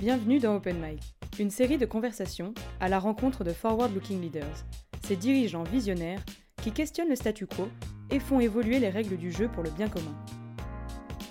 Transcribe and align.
Bienvenue 0.00 0.38
dans 0.38 0.54
Open 0.54 0.80
Mic, 0.80 1.16
une 1.40 1.50
série 1.50 1.76
de 1.76 1.84
conversations 1.84 2.54
à 2.78 2.88
la 2.88 3.00
rencontre 3.00 3.42
de 3.42 3.52
forward-looking 3.52 4.20
leaders, 4.20 4.64
ces 5.02 5.16
dirigeants 5.16 5.64
visionnaires 5.64 6.24
qui 6.62 6.70
questionnent 6.70 7.08
le 7.08 7.16
statu 7.16 7.48
quo 7.48 7.66
et 8.12 8.20
font 8.20 8.38
évoluer 8.38 8.78
les 8.78 8.90
règles 8.90 9.16
du 9.16 9.32
jeu 9.32 9.48
pour 9.48 9.64
le 9.64 9.70
bien 9.70 9.88
commun. 9.88 10.14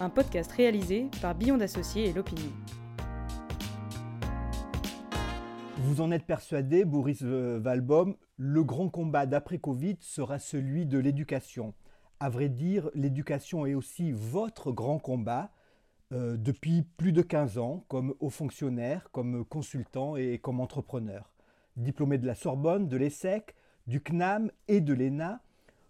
Un 0.01 0.09
podcast 0.09 0.51
réalisé 0.51 1.07
par 1.21 1.33
Beyond 1.33 1.61
Associés 1.61 2.09
et 2.09 2.13
l'Opinion. 2.13 2.51
Vous 5.77 6.01
en 6.01 6.11
êtes 6.11 6.25
persuadé, 6.25 6.83
Boris 6.83 7.21
Valbom, 7.21 8.17
le 8.35 8.63
grand 8.65 8.89
combat 8.89 9.25
d'après 9.25 9.59
Covid 9.59 9.95
sera 10.01 10.39
celui 10.39 10.85
de 10.85 10.99
l'éducation. 10.99 11.73
À 12.19 12.29
vrai 12.29 12.49
dire, 12.49 12.89
l'éducation 12.95 13.65
est 13.65 13.75
aussi 13.75 14.11
votre 14.11 14.73
grand 14.73 14.99
combat 14.99 15.51
euh, 16.13 16.37
depuis 16.37 16.83
plus 16.95 17.11
de 17.11 17.21
15 17.21 17.57
ans 17.57 17.83
comme 17.89 18.15
haut 18.21 18.29
fonctionnaire, 18.29 19.09
comme 19.11 19.43
consultant 19.43 20.15
et 20.15 20.39
comme 20.39 20.61
entrepreneur. 20.61 21.33
Diplômé 21.75 22.17
de 22.17 22.25
la 22.25 22.33
Sorbonne, 22.33 22.87
de 22.87 22.95
l'ESSEC, 22.95 23.53
du 23.87 23.99
CNAM 24.01 24.49
et 24.69 24.79
de 24.79 24.93
l'ENA, 24.93 25.41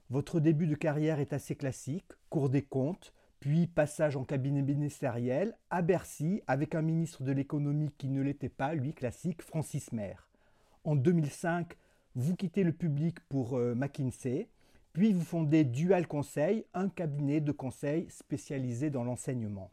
votre 0.10 0.40
début 0.40 0.66
de 0.66 0.74
carrière 0.74 1.20
est 1.20 1.34
assez 1.34 1.56
classique, 1.56 2.08
cours 2.30 2.50
des 2.50 2.64
comptes, 2.64 3.14
puis 3.40 3.68
passage 3.68 4.16
en 4.16 4.24
cabinet 4.24 4.64
ministériel 4.64 5.56
à 5.70 5.84
Bercy 5.84 6.42
avec 6.48 6.74
un 6.74 6.82
ministre 6.82 7.22
de 7.22 7.32
l'économie 7.32 7.92
qui 8.00 8.10
ne 8.10 8.24
l'était 8.24 8.50
pas, 8.50 8.74
lui 8.74 8.94
classique, 8.94 9.44
Francis 9.44 9.92
Maire. 9.92 10.28
En 10.84 10.96
2005, 10.96 11.78
vous 12.16 12.36
quittez 12.36 12.64
le 12.64 12.74
public 12.74 13.20
pour 13.30 13.56
euh, 13.56 13.76
McKinsey, 13.76 14.50
puis 14.94 15.14
vous 15.14 15.24
fondez 15.24 15.64
Dual 15.64 16.08
Conseil, 16.08 16.66
un 16.74 16.90
cabinet 16.90 17.40
de 17.40 17.52
conseil 17.52 18.08
spécialisé 18.10 18.90
dans 18.90 19.04
l'enseignement 19.04 19.70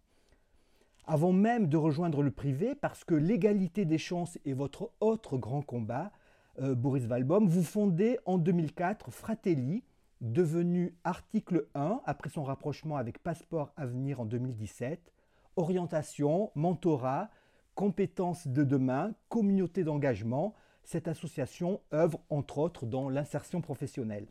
avant 1.06 1.32
même 1.32 1.68
de 1.68 1.76
rejoindre 1.76 2.22
le 2.22 2.30
privé, 2.30 2.74
parce 2.74 3.04
que 3.04 3.14
l'égalité 3.14 3.84
des 3.84 3.98
chances 3.98 4.38
est 4.44 4.52
votre 4.52 4.90
autre 5.00 5.36
grand 5.36 5.62
combat, 5.62 6.12
euh, 6.60 6.74
Boris 6.74 7.04
Valbom, 7.04 7.46
vous 7.46 7.62
fondez 7.62 8.18
en 8.26 8.38
2004 8.38 9.10
Fratelli, 9.10 9.82
devenu 10.20 10.96
article 11.04 11.66
1 11.74 12.00
après 12.06 12.30
son 12.30 12.44
rapprochement 12.44 12.96
avec 12.96 13.18
Passeport 13.18 13.72
Avenir 13.76 14.20
en 14.20 14.24
2017, 14.24 15.12
orientation, 15.56 16.50
mentorat, 16.54 17.30
compétences 17.74 18.46
de 18.46 18.64
demain, 18.64 19.12
communauté 19.28 19.84
d'engagement. 19.84 20.54
Cette 20.84 21.08
association 21.08 21.80
œuvre 21.92 22.20
entre 22.30 22.58
autres 22.58 22.86
dans 22.86 23.08
l'insertion 23.08 23.60
professionnelle. 23.60 24.26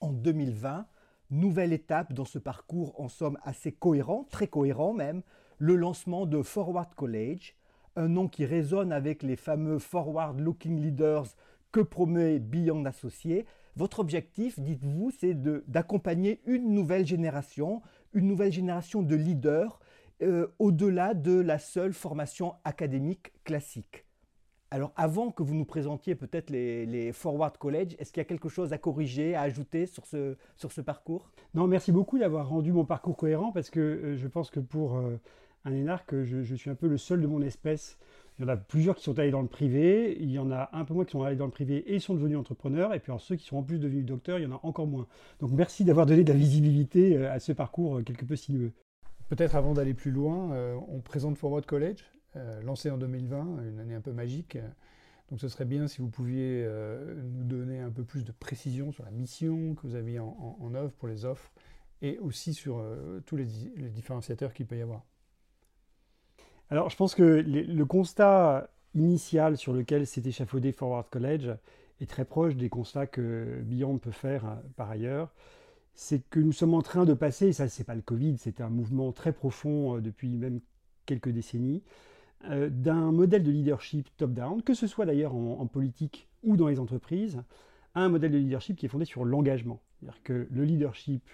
En 0.00 0.12
2020, 0.12 0.86
nouvelle 1.30 1.72
étape 1.72 2.12
dans 2.12 2.24
ce 2.24 2.38
parcours 2.38 2.98
en 3.00 3.08
somme 3.08 3.38
assez 3.42 3.72
cohérent, 3.72 4.26
très 4.30 4.48
cohérent 4.48 4.92
même, 4.92 5.22
le 5.58 5.74
lancement 5.74 6.26
de 6.26 6.42
Forward 6.42 6.94
College, 6.94 7.54
un 7.96 8.08
nom 8.08 8.28
qui 8.28 8.44
résonne 8.44 8.92
avec 8.92 9.22
les 9.22 9.36
fameux 9.36 9.78
Forward 9.78 10.38
Looking 10.40 10.80
Leaders 10.80 11.26
que 11.72 11.80
promet 11.80 12.38
Beyond 12.38 12.84
Associés. 12.84 13.44
Votre 13.76 14.00
objectif, 14.00 14.58
dites-vous, 14.58 15.10
c'est 15.10 15.34
d'accompagner 15.68 16.40
une 16.46 16.72
nouvelle 16.72 17.06
génération, 17.06 17.82
une 18.12 18.26
nouvelle 18.26 18.52
génération 18.52 19.02
de 19.02 19.14
leaders 19.14 19.80
euh, 20.22 20.48
au-delà 20.58 21.14
de 21.14 21.38
la 21.38 21.58
seule 21.58 21.92
formation 21.92 22.54
académique 22.64 23.32
classique. 23.44 24.04
Alors 24.70 24.92
avant 24.96 25.30
que 25.30 25.42
vous 25.42 25.54
nous 25.54 25.64
présentiez 25.64 26.14
peut-être 26.14 26.50
les, 26.50 27.12
Forward 27.12 27.56
College, 27.56 27.94
est-ce 27.98 28.12
qu'il 28.12 28.20
y 28.20 28.22
a 28.22 28.26
quelque 28.26 28.48
chose 28.48 28.72
à 28.72 28.78
corriger, 28.78 29.34
à 29.34 29.42
ajouter 29.42 29.86
sur 29.86 30.06
ce, 30.06 30.36
sur 30.56 30.72
ce 30.72 30.80
parcours? 30.80 31.30
Non, 31.54 31.66
merci 31.66 31.90
beaucoup 31.90 32.18
d'avoir 32.18 32.48
rendu 32.48 32.72
mon 32.72 32.84
parcours 32.84 33.16
cohérent 33.16 33.50
parce 33.52 33.70
que 33.70 33.80
euh, 33.80 34.16
je 34.16 34.28
pense 34.28 34.50
que 34.50 34.60
pour... 34.60 34.96
Euh, 34.98 35.18
un 35.68 35.74
énarque, 35.74 36.22
je, 36.24 36.54
suis 36.54 36.70
un 36.70 36.74
peu 36.74 36.88
le 36.88 36.98
seul 36.98 37.20
de 37.20 37.26
mon 37.26 37.42
espèce. 37.42 37.98
Il 38.38 38.42
y 38.42 38.44
en 38.44 38.48
a 38.48 38.56
plusieurs 38.56 38.94
qui 38.96 39.02
sont 39.02 39.18
allés 39.18 39.30
dans 39.30 39.42
le 39.42 39.48
privé, 39.48 40.16
il 40.20 40.30
y 40.30 40.38
en 40.38 40.50
a 40.50 40.70
un 40.72 40.84
peu 40.84 40.94
moins 40.94 41.04
qui 41.04 41.12
sont 41.12 41.22
allés 41.22 41.36
dans 41.36 41.46
le 41.46 41.50
privé 41.50 41.92
et 41.92 41.98
sont 41.98 42.14
devenus 42.14 42.38
entrepreneurs, 42.38 42.94
et 42.94 43.00
puis 43.00 43.10
alors 43.10 43.20
ceux 43.20 43.34
qui 43.36 43.44
sont 43.44 43.56
en 43.56 43.62
plus 43.62 43.78
devenus 43.78 44.04
docteurs, 44.04 44.38
il 44.38 44.44
y 44.44 44.46
en 44.46 44.52
a 44.52 44.60
encore 44.62 44.86
moins. 44.86 45.06
Donc 45.40 45.50
merci 45.50 45.84
d'avoir 45.84 46.06
donné 46.06 46.22
de 46.22 46.32
la 46.32 46.38
visibilité 46.38 47.16
euh, 47.16 47.32
à 47.32 47.40
ce 47.40 47.52
parcours 47.52 47.98
euh, 47.98 48.02
quelque 48.02 48.24
peu 48.24 48.36
sinueux. 48.36 48.72
Peut-être 49.28 49.56
avant 49.56 49.74
d'aller 49.74 49.92
plus 49.92 50.12
loin, 50.12 50.52
euh, 50.52 50.76
on 50.88 51.00
présente 51.00 51.36
Forward 51.36 51.66
College, 51.66 52.04
lancé 52.62 52.88
en 52.88 52.98
2020, 52.98 53.64
une 53.68 53.80
année 53.80 53.94
un 53.94 54.00
peu 54.00 54.12
magique. 54.12 54.56
Donc 55.28 55.40
ce 55.40 55.48
serait 55.48 55.64
bien 55.64 55.88
si 55.88 56.00
vous 56.00 56.08
pouviez 56.08 56.64
nous 57.32 57.42
donner 57.42 57.80
un 57.80 57.90
peu 57.90 58.04
plus 58.04 58.24
de 58.24 58.30
précision 58.30 58.92
sur 58.92 59.04
la 59.04 59.10
mission 59.10 59.74
que 59.74 59.84
vous 59.88 59.96
avez 59.96 60.20
en, 60.20 60.72
œuvre 60.74 60.92
pour 60.92 61.08
les 61.08 61.24
offres 61.24 61.50
et 62.00 62.16
aussi 62.18 62.54
sur 62.54 62.80
tous 63.26 63.34
les 63.34 63.44
différenciateurs 63.90 64.52
qu'il 64.54 64.66
peut 64.66 64.76
y 64.76 64.82
avoir. 64.82 65.02
Alors, 66.70 66.90
je 66.90 66.96
pense 66.96 67.14
que 67.14 67.22
le 67.22 67.84
constat 67.84 68.68
initial 68.94 69.56
sur 69.56 69.72
lequel 69.72 70.06
s'est 70.06 70.22
échafaudé 70.24 70.72
Forward 70.72 71.08
College 71.08 71.50
est 72.00 72.06
très 72.06 72.24
proche 72.24 72.56
des 72.56 72.68
constats 72.68 73.06
que 73.06 73.60
Beyond 73.64 73.98
peut 73.98 74.10
faire 74.10 74.44
euh, 74.44 74.54
par 74.76 74.90
ailleurs. 74.90 75.32
C'est 75.94 76.22
que 76.30 76.38
nous 76.38 76.52
sommes 76.52 76.74
en 76.74 76.82
train 76.82 77.04
de 77.04 77.14
passer, 77.14 77.48
et 77.48 77.52
ça 77.52 77.68
c'est 77.68 77.84
pas 77.84 77.94
le 77.94 78.02
Covid, 78.02 78.36
c'est 78.38 78.60
un 78.60 78.68
mouvement 78.68 79.12
très 79.12 79.32
profond 79.32 79.96
euh, 79.96 80.00
depuis 80.00 80.36
même 80.36 80.60
quelques 81.06 81.30
décennies, 81.30 81.82
euh, 82.44 82.68
d'un 82.70 83.10
modèle 83.10 83.42
de 83.42 83.50
leadership 83.50 84.08
top-down, 84.16 84.62
que 84.62 84.74
ce 84.74 84.86
soit 84.86 85.06
d'ailleurs 85.06 85.34
en, 85.34 85.58
en, 85.60 85.66
politique 85.66 86.28
ou 86.44 86.56
dans 86.56 86.68
les 86.68 86.78
entreprises, 86.78 87.42
à 87.94 88.02
un 88.02 88.08
modèle 88.08 88.30
de 88.30 88.38
leadership 88.38 88.76
qui 88.76 88.86
est 88.86 88.88
fondé 88.88 89.06
sur 89.06 89.24
l'engagement. 89.24 89.80
C'est-à-dire 89.98 90.22
que 90.22 90.46
le 90.50 90.64
leadership 90.64 91.28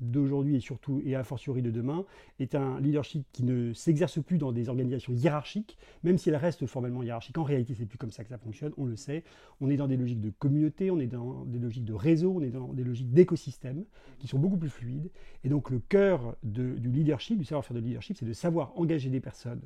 d'aujourd'hui 0.00 0.56
et 0.56 0.60
surtout 0.60 1.00
et 1.04 1.14
a 1.14 1.24
fortiori 1.24 1.62
de 1.62 1.70
demain 1.70 2.04
est 2.38 2.54
un 2.54 2.80
leadership 2.80 3.26
qui 3.32 3.44
ne 3.44 3.72
s'exerce 3.72 4.22
plus 4.22 4.38
dans 4.38 4.52
des 4.52 4.68
organisations 4.68 5.12
hiérarchiques, 5.12 5.78
même 6.02 6.18
si 6.18 6.28
elles 6.28 6.36
restent 6.36 6.66
formellement 6.66 7.02
hiérarchiques. 7.02 7.38
En 7.38 7.44
réalité, 7.44 7.74
c'est 7.74 7.86
plus 7.86 7.98
comme 7.98 8.10
ça 8.10 8.22
que 8.24 8.30
ça 8.30 8.38
fonctionne, 8.38 8.72
on 8.76 8.84
le 8.84 8.96
sait. 8.96 9.24
On 9.60 9.70
est 9.70 9.76
dans 9.76 9.88
des 9.88 9.96
logiques 9.96 10.20
de 10.20 10.30
communauté, 10.30 10.90
on 10.90 10.98
est 10.98 11.06
dans 11.06 11.44
des 11.44 11.58
logiques 11.58 11.84
de 11.84 11.94
réseau, 11.94 12.32
on 12.36 12.40
est 12.40 12.50
dans 12.50 12.72
des 12.72 12.84
logiques 12.84 13.12
d'écosystème 13.12 13.84
qui 14.18 14.28
sont 14.28 14.38
beaucoup 14.38 14.58
plus 14.58 14.70
fluides. 14.70 15.10
Et 15.44 15.48
donc 15.48 15.70
le 15.70 15.78
cœur 15.78 16.36
du 16.42 16.74
leadership, 16.76 17.38
du 17.38 17.44
savoir-faire 17.44 17.76
de 17.76 17.80
leadership, 17.80 18.16
c'est 18.18 18.26
de 18.26 18.32
savoir 18.32 18.72
engager 18.78 19.10
des 19.10 19.20
personnes 19.20 19.62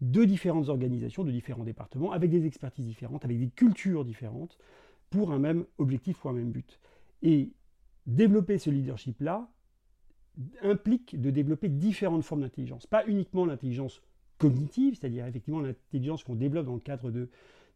de 0.00 0.24
différentes 0.24 0.68
organisations, 0.68 1.24
de 1.24 1.30
différents 1.30 1.64
départements, 1.64 2.12
avec 2.12 2.30
des 2.30 2.46
expertises 2.46 2.86
différentes, 2.86 3.24
avec 3.24 3.38
des 3.38 3.48
cultures 3.48 4.04
différentes, 4.04 4.56
pour 5.10 5.32
un 5.32 5.38
même 5.38 5.64
objectif, 5.78 6.18
pour 6.18 6.30
un 6.30 6.34
même 6.34 6.52
but. 6.52 6.80
Et 7.22 7.50
développer 8.06 8.58
ce 8.58 8.70
leadership-là 8.70 9.48
implique 10.62 11.20
de 11.20 11.30
développer 11.30 11.68
différentes 11.68 12.22
formes 12.22 12.42
d'intelligence. 12.42 12.86
Pas 12.86 13.04
uniquement 13.06 13.44
l'intelligence 13.44 14.02
cognitive, 14.38 14.96
c'est-à-dire 14.98 15.26
effectivement 15.26 15.60
l'intelligence 15.60 16.24
qu'on 16.24 16.34
développe 16.34 16.66
dans 16.66 16.74
le 16.74 16.80
cadre 16.80 17.10
de, 17.10 17.28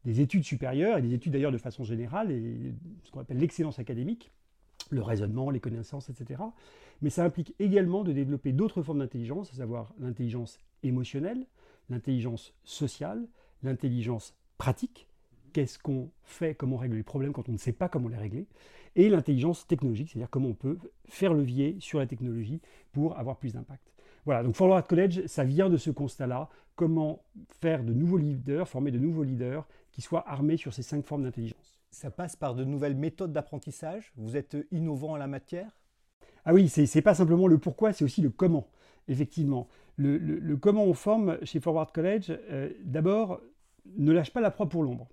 des 0.05 0.21
études 0.21 0.45
supérieures, 0.45 0.99
et 0.99 1.03
des 1.03 1.15
études 1.15 1.33
d'ailleurs 1.33 1.53
de 1.53 1.59
façon 1.59 1.85
générale, 1.85 2.31
et 2.31 2.75
ce 3.03 3.11
qu'on 3.11 3.21
appelle 3.21 3.39
l'excellence 3.39 3.79
académique, 3.79 4.33
le 4.91 5.03
raisonnement, 5.03 5.51
les 5.51 5.61
connaissances, 5.61 6.11
etc. 6.11 6.43
Mais 7.03 7.11
ça 7.11 7.25
implique 7.25 7.55
également 7.59 8.05
de 8.05 8.12
développer 8.12 8.53
d'autres 8.53 8.83
formes 8.83 9.01
d'intelligence, 9.01 9.51
à 9.53 9.56
savoir 9.56 9.95
l'intelligence 9.99 10.59
émotionnelle, 10.83 11.47
l'intelligence 11.91 12.55
sociale, 12.65 13.27
l'intelligence 13.62 14.35
pratique, 14.59 15.09
qu'est-ce 15.53 15.79
qu'on 15.79 16.11
fait, 16.23 16.55
comment 16.55 16.77
on 16.77 16.79
règle 16.79 16.97
les 16.97 17.03
problèmes 17.03 17.33
quand 17.33 17.49
on 17.49 17.53
ne 17.53 17.59
sait 17.59 17.73
pas 17.73 17.89
comment 17.89 18.09
les 18.09 18.17
régler, 18.17 18.47
et 18.97 19.09
l'intelligence 19.09 19.66
technologique, 19.66 20.10
c'est-à-dire 20.10 20.31
comment 20.31 20.49
on 20.49 20.55
peut 20.55 20.78
faire 21.09 21.34
levier 21.34 21.77
sur 21.81 21.99
la 21.99 22.06
technologie 22.06 22.60
pour 22.93 23.19
avoir 23.19 23.37
plus 23.37 23.53
d'impact. 23.53 23.93
Voilà, 24.25 24.43
donc 24.43 24.55
Forward 24.55 24.87
College, 24.87 25.27
ça 25.27 25.44
vient 25.44 25.69
de 25.69 25.77
ce 25.77 25.91
constat-là, 25.91 26.49
comment 26.77 27.22
faire 27.60 27.84
de 27.84 27.93
nouveaux 27.93 28.16
leaders, 28.16 28.69
former 28.69 28.91
de 28.91 28.99
nouveaux 28.99 29.22
leaders 29.22 29.66
qui 29.93 30.00
soient 30.00 30.28
armés 30.28 30.56
sur 30.56 30.72
ces 30.72 30.82
cinq 30.82 31.05
formes 31.05 31.25
d'intelligence. 31.25 31.81
Ça 31.91 32.10
passe 32.10 32.34
par 32.34 32.55
de 32.55 32.65
nouvelles 32.65 32.97
méthodes 32.97 33.32
d'apprentissage? 33.32 34.12
Vous 34.16 34.37
êtes 34.37 34.56
innovant 34.72 35.12
en 35.12 35.16
la 35.16 35.26
matière? 35.26 35.71
Ah 36.44 36.53
oui, 36.55 36.69
c'est 36.69 37.03
pas 37.03 37.15
simplement 37.15 37.47
le 37.47 37.59
pourquoi, 37.59 37.93
c'est 37.93 38.05
aussi 38.05 38.22
le 38.22 38.31
comment, 38.31 38.69
effectivement. 39.09 39.69
Le, 39.97 40.56
comment 40.56 40.84
on 40.84 40.94
forme 40.94 41.38
chez 41.44 41.61
Forward 41.61 41.93
College, 41.93 42.32
euh, 42.50 42.70
d'abord, 42.82 43.40
ne 43.97 44.12
lâche 44.12 44.32
pas 44.32 44.40
la 44.40 44.50
proie 44.50 44.69
pour 44.69 44.82
l'ombre 44.82 45.08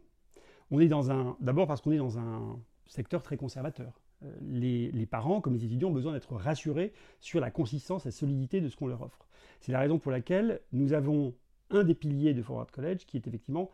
on 0.71 0.79
est 0.79 0.87
dans 0.87 1.11
un. 1.11 1.35
D'abord 1.39 1.67
parce 1.67 1.81
qu'on 1.81 1.91
est 1.91 1.97
dans 1.97 2.17
un 2.17 2.59
secteur 2.91 3.23
très 3.23 3.37
conservateur. 3.37 3.99
Euh, 4.23 4.31
les, 4.41 5.05
parents, 5.05 5.41
comme 5.41 5.53
les 5.53 5.65
étudiants, 5.65 5.89
ont 5.89 5.93
besoin 5.93 6.13
d'être 6.13 6.35
rassurés 6.35 6.93
sur 7.19 7.39
la 7.39 7.49
consistance, 7.49 8.05
la 8.05 8.11
solidité 8.11 8.61
de 8.61 8.69
ce 8.69 8.75
qu'on 8.75 8.87
leur 8.87 9.01
offre. 9.01 9.27
C'est 9.61 9.71
la 9.71 9.79
raison 9.79 9.97
pour 9.97 10.11
laquelle 10.11 10.59
nous 10.73 10.93
avons 10.93 11.33
un 11.69 11.83
des 11.83 11.95
piliers 11.95 12.33
de 12.33 12.41
Forward 12.41 12.69
College 12.69 13.05
qui 13.07 13.17
est 13.17 13.25
effectivement 13.25 13.71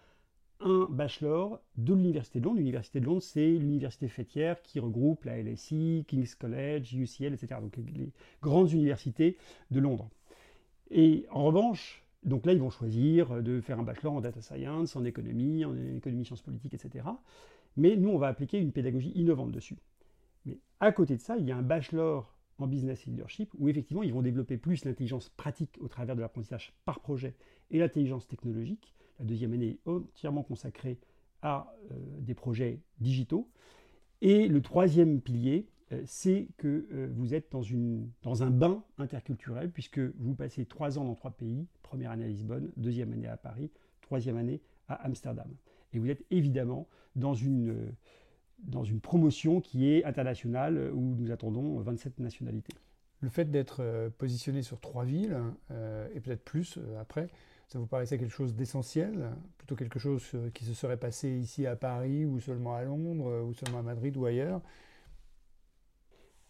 un 0.60 0.88
bachelor 0.90 1.60
de 1.78 1.94
l'Université 1.94 2.40
de 2.40 2.46
Londres. 2.46 2.60
L'Université 2.60 3.00
de 3.00 3.06
Londres, 3.06 3.22
c'est 3.22 3.52
l'université 3.52 4.08
fêtière 4.08 4.62
qui 4.62 4.80
regroupe 4.80 5.26
la 5.26 5.42
LSI, 5.42 6.06
King's 6.08 6.36
College, 6.36 6.94
UCL, 6.94 7.34
etc. 7.34 7.60
Donc 7.62 7.78
les 7.78 8.12
grandes 8.42 8.72
universités 8.72 9.38
de 9.72 9.80
Londres. 9.80 10.10
Et 10.90 11.26
en 11.32 11.44
revanche, 11.44 12.04
donc 12.24 12.46
là, 12.46 12.54
ils 12.54 12.60
vont 12.60 12.70
choisir 12.70 13.42
de 13.42 13.62
faire 13.62 13.80
un 13.80 13.84
bachelor 13.84 14.14
en 14.14 14.22
data 14.22 14.42
science, 14.42 14.96
en 14.96 15.06
économie, 15.06 15.66
en 15.66 15.76
économie 15.96 16.26
sciences 16.26 16.42
politiques, 16.42 16.74
etc. 16.74 17.06
Mais 17.78 17.96
nous, 17.96 18.10
on 18.10 18.18
va 18.18 18.28
appliquer 18.28 18.60
une 18.60 18.72
pédagogie 18.72 19.12
innovante 19.16 19.52
dessus. 19.52 19.78
Mais 20.46 20.60
à 20.80 20.92
côté 20.92 21.16
de 21.16 21.22
ça, 21.22 21.38
il 21.38 21.46
y 21.46 21.52
a 21.52 21.58
un 21.58 21.62
bachelor 21.62 22.34
en 22.58 22.68
business 22.68 23.06
leadership, 23.06 23.52
où 23.60 23.70
effectivement 23.70 24.04
ils 24.04 24.14
vont 24.14 24.24
développer 24.24 24.58
plus 24.58 24.84
l'intelligence 24.84 25.30
pratique 25.30 25.78
au 25.80 25.88
travers 25.88 26.16
de 26.16 26.22
l'apprentissage 26.22 26.74
par 26.86 27.00
projet 27.02 27.36
et 27.70 27.78
l'intelligence 27.78 28.28
technologique. 28.28 28.96
La 29.20 29.26
deuxième 29.26 29.54
année 29.54 29.80
est 29.86 29.90
entièrement 29.90 30.44
consacrée 30.44 31.00
à 31.42 31.72
euh, 31.92 31.96
des 32.20 32.34
projets 32.34 32.82
digitaux. 33.00 33.48
Et 34.22 34.48
le 34.48 34.62
troisième 34.62 35.22
pilier, 35.22 35.68
euh, 35.92 36.02
c'est 36.06 36.48
que 36.58 36.88
euh, 36.92 37.10
vous 37.14 37.36
êtes 37.36 37.52
dans, 37.52 37.62
dans 38.24 38.44
un 38.44 38.50
bain 38.50 38.84
interculturel, 38.98 39.72
puisque 39.72 40.00
vous 40.00 40.34
passez 40.34 40.66
trois 40.66 40.98
ans 40.98 41.06
dans 41.06 41.16
trois 41.16 41.32
pays, 41.32 41.68
première 41.84 42.12
année 42.12 42.26
à 42.26 42.28
Lisbonne, 42.28 42.72
deuxième 42.76 43.14
année 43.14 43.28
à 43.28 43.38
Paris, 43.38 43.70
troisième 44.02 44.38
année 44.38 44.62
à 44.88 44.96
Amsterdam. 44.96 45.48
Et 45.94 46.00
vous 46.00 46.10
êtes 46.10 46.24
évidemment 46.32 46.88
dans 47.16 47.34
une, 47.34 47.94
dans 48.60 48.84
une 48.84 49.00
promotion 49.00 49.62
qui 49.62 49.90
est 49.90 50.04
internationale, 50.04 50.92
où 50.94 51.16
nous 51.16 51.32
attendons 51.32 51.80
27 51.80 52.20
nationalités. 52.20 52.76
Le 53.22 53.30
fait 53.30 53.46
d'être 53.46 54.12
positionné 54.20 54.62
sur 54.62 54.80
trois 54.80 55.04
villes, 55.04 55.36
et 56.14 56.20
peut-être 56.20 56.44
plus 56.44 56.78
après, 57.00 57.30
ça 57.68 57.80
vous 57.80 57.86
paraissait 57.86 58.18
quelque 58.18 58.34
chose 58.34 58.56
d'essentiel, 58.56 59.30
plutôt 59.58 59.76
quelque 59.76 60.00
chose 60.00 60.24
euh, 60.36 60.50
qui 60.52 60.64
se 60.64 60.74
serait 60.74 60.98
passé 60.98 61.30
ici 61.30 61.68
à 61.68 61.76
Paris 61.76 62.26
ou 62.26 62.40
seulement 62.40 62.76
à 62.76 62.84
Londres 62.84 63.28
euh, 63.28 63.44
ou 63.44 63.54
seulement 63.54 63.80
à 63.80 63.82
Madrid 63.82 64.16
ou 64.16 64.26
ailleurs 64.26 64.62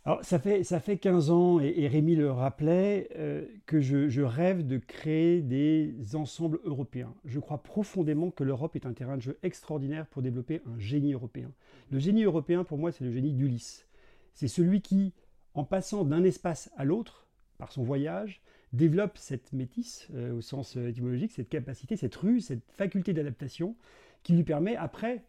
alors, 0.07 0.23
ça 0.23 0.39
fait, 0.39 0.63
ça 0.63 0.79
fait 0.79 0.97
15 0.97 1.31
ans, 1.31 1.59
et, 1.59 1.85
Rémi 1.85 2.15
le 2.15 2.31
rappelait, 2.31 3.09
euh, 3.17 3.45
que 3.65 3.81
je, 3.81 4.21
rêve 4.21 4.65
de 4.65 4.77
créer 4.77 5.41
des 5.41 6.15
ensembles 6.15 6.61
européens. 6.63 7.13
Je 7.25 7.41
crois 7.41 7.61
profondément 7.61 8.31
que 8.31 8.45
l'Europe 8.45 8.77
est 8.77 8.85
un 8.85 8.93
terrain 8.93 9.17
de 9.17 9.21
jeu 9.21 9.37
extraordinaire 9.43 10.07
pour 10.07 10.21
développer 10.21 10.61
un 10.65 10.79
génie 10.79 11.11
européen. 11.11 11.51
Le 11.91 11.99
génie 11.99 12.23
européen, 12.23 12.63
pour 12.63 12.77
moi, 12.77 12.93
c'est 12.93 13.03
le 13.03 13.11
génie 13.11 13.33
d'Ulysse. 13.33 13.85
C'est 14.33 14.47
celui 14.47 14.79
qui, 14.79 15.11
en 15.55 15.65
passant 15.65 16.05
d'un 16.05 16.23
espace 16.23 16.71
à 16.77 16.85
l'autre, 16.85 17.27
par 17.57 17.73
son 17.73 17.83
voyage, 17.83 18.41
développe 18.71 19.17
cette 19.17 19.51
métisse, 19.51 20.07
euh, 20.15 20.37
au 20.37 20.39
sens 20.39 20.77
euh, 20.77 20.87
étymologique, 20.87 21.33
cette 21.33 21.49
capacité, 21.49 21.97
cette 21.97 22.15
ruse, 22.15 22.45
cette 22.45 22.63
faculté 22.71 23.11
d'adaptation 23.11 23.75
qui 24.23 24.31
lui 24.31 24.45
permet 24.45 24.77
après 24.77 25.25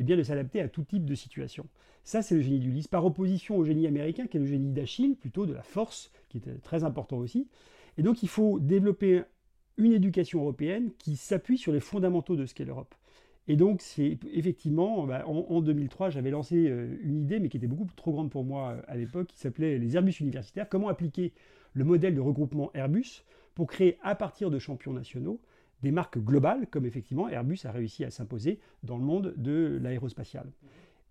eh 0.00 0.02
bien, 0.02 0.16
de 0.16 0.24
s'adapter 0.24 0.60
à 0.60 0.68
tout 0.68 0.82
type 0.82 1.04
de 1.04 1.14
situation. 1.14 1.68
Ça, 2.04 2.22
c'est 2.22 2.34
le 2.34 2.42
génie 2.42 2.60
d'Ulysse, 2.60 2.86
par 2.86 3.04
opposition 3.04 3.56
au 3.56 3.64
génie 3.64 3.86
américain, 3.86 4.26
qui 4.26 4.36
est 4.36 4.40
le 4.40 4.46
génie 4.46 4.72
d'Achille, 4.72 5.16
plutôt 5.16 5.46
de 5.46 5.54
la 5.54 5.62
force, 5.62 6.10
qui 6.28 6.38
est 6.38 6.62
très 6.62 6.84
important 6.84 7.16
aussi. 7.16 7.48
Et 7.96 8.02
donc, 8.02 8.22
il 8.22 8.28
faut 8.28 8.60
développer 8.60 9.22
une 9.78 9.92
éducation 9.92 10.40
européenne 10.40 10.90
qui 10.98 11.16
s'appuie 11.16 11.58
sur 11.58 11.72
les 11.72 11.80
fondamentaux 11.80 12.36
de 12.36 12.44
ce 12.44 12.54
qu'est 12.54 12.66
l'Europe. 12.66 12.94
Et 13.48 13.56
donc, 13.56 13.80
c'est 13.80 14.18
effectivement, 14.32 15.00
en, 15.00 15.10
en, 15.10 15.60
2003, 15.60 16.10
j'avais 16.10 16.30
lancé 16.30 16.68
euh, 16.68 16.96
une 17.02 17.18
idée, 17.18 17.40
mais 17.40 17.48
qui 17.48 17.56
était 17.56 17.66
beaucoup 17.66 17.86
trop 17.96 18.12
grande 18.12 18.30
pour 18.30 18.44
moi 18.44 18.76
à 18.86 18.96
l'époque, 18.96 19.28
qui 19.28 19.38
s'appelait 19.38 19.78
les 19.78 19.96
Airbus 19.96 20.14
universitaires. 20.20 20.68
Comment 20.68 20.88
appliquer 20.88 21.32
le 21.72 21.84
modèle 21.84 22.14
de 22.14 22.20
regroupement 22.20 22.70
Airbus 22.74 23.24
pour 23.54 23.66
créer 23.66 23.98
à 24.02 24.14
partir 24.14 24.50
de 24.50 24.58
champions 24.58 24.92
nationaux 24.92 25.40
des 25.82 25.90
marques 25.90 26.18
globales, 26.18 26.66
comme 26.70 26.86
effectivement 26.86 27.28
Airbus 27.28 27.60
a 27.64 27.70
réussi 27.70 28.04
à 28.04 28.10
s'imposer 28.10 28.58
dans 28.82 28.96
le 28.96 29.04
monde 29.04 29.34
de 29.36 29.78
l'aérospatial. 29.82 30.46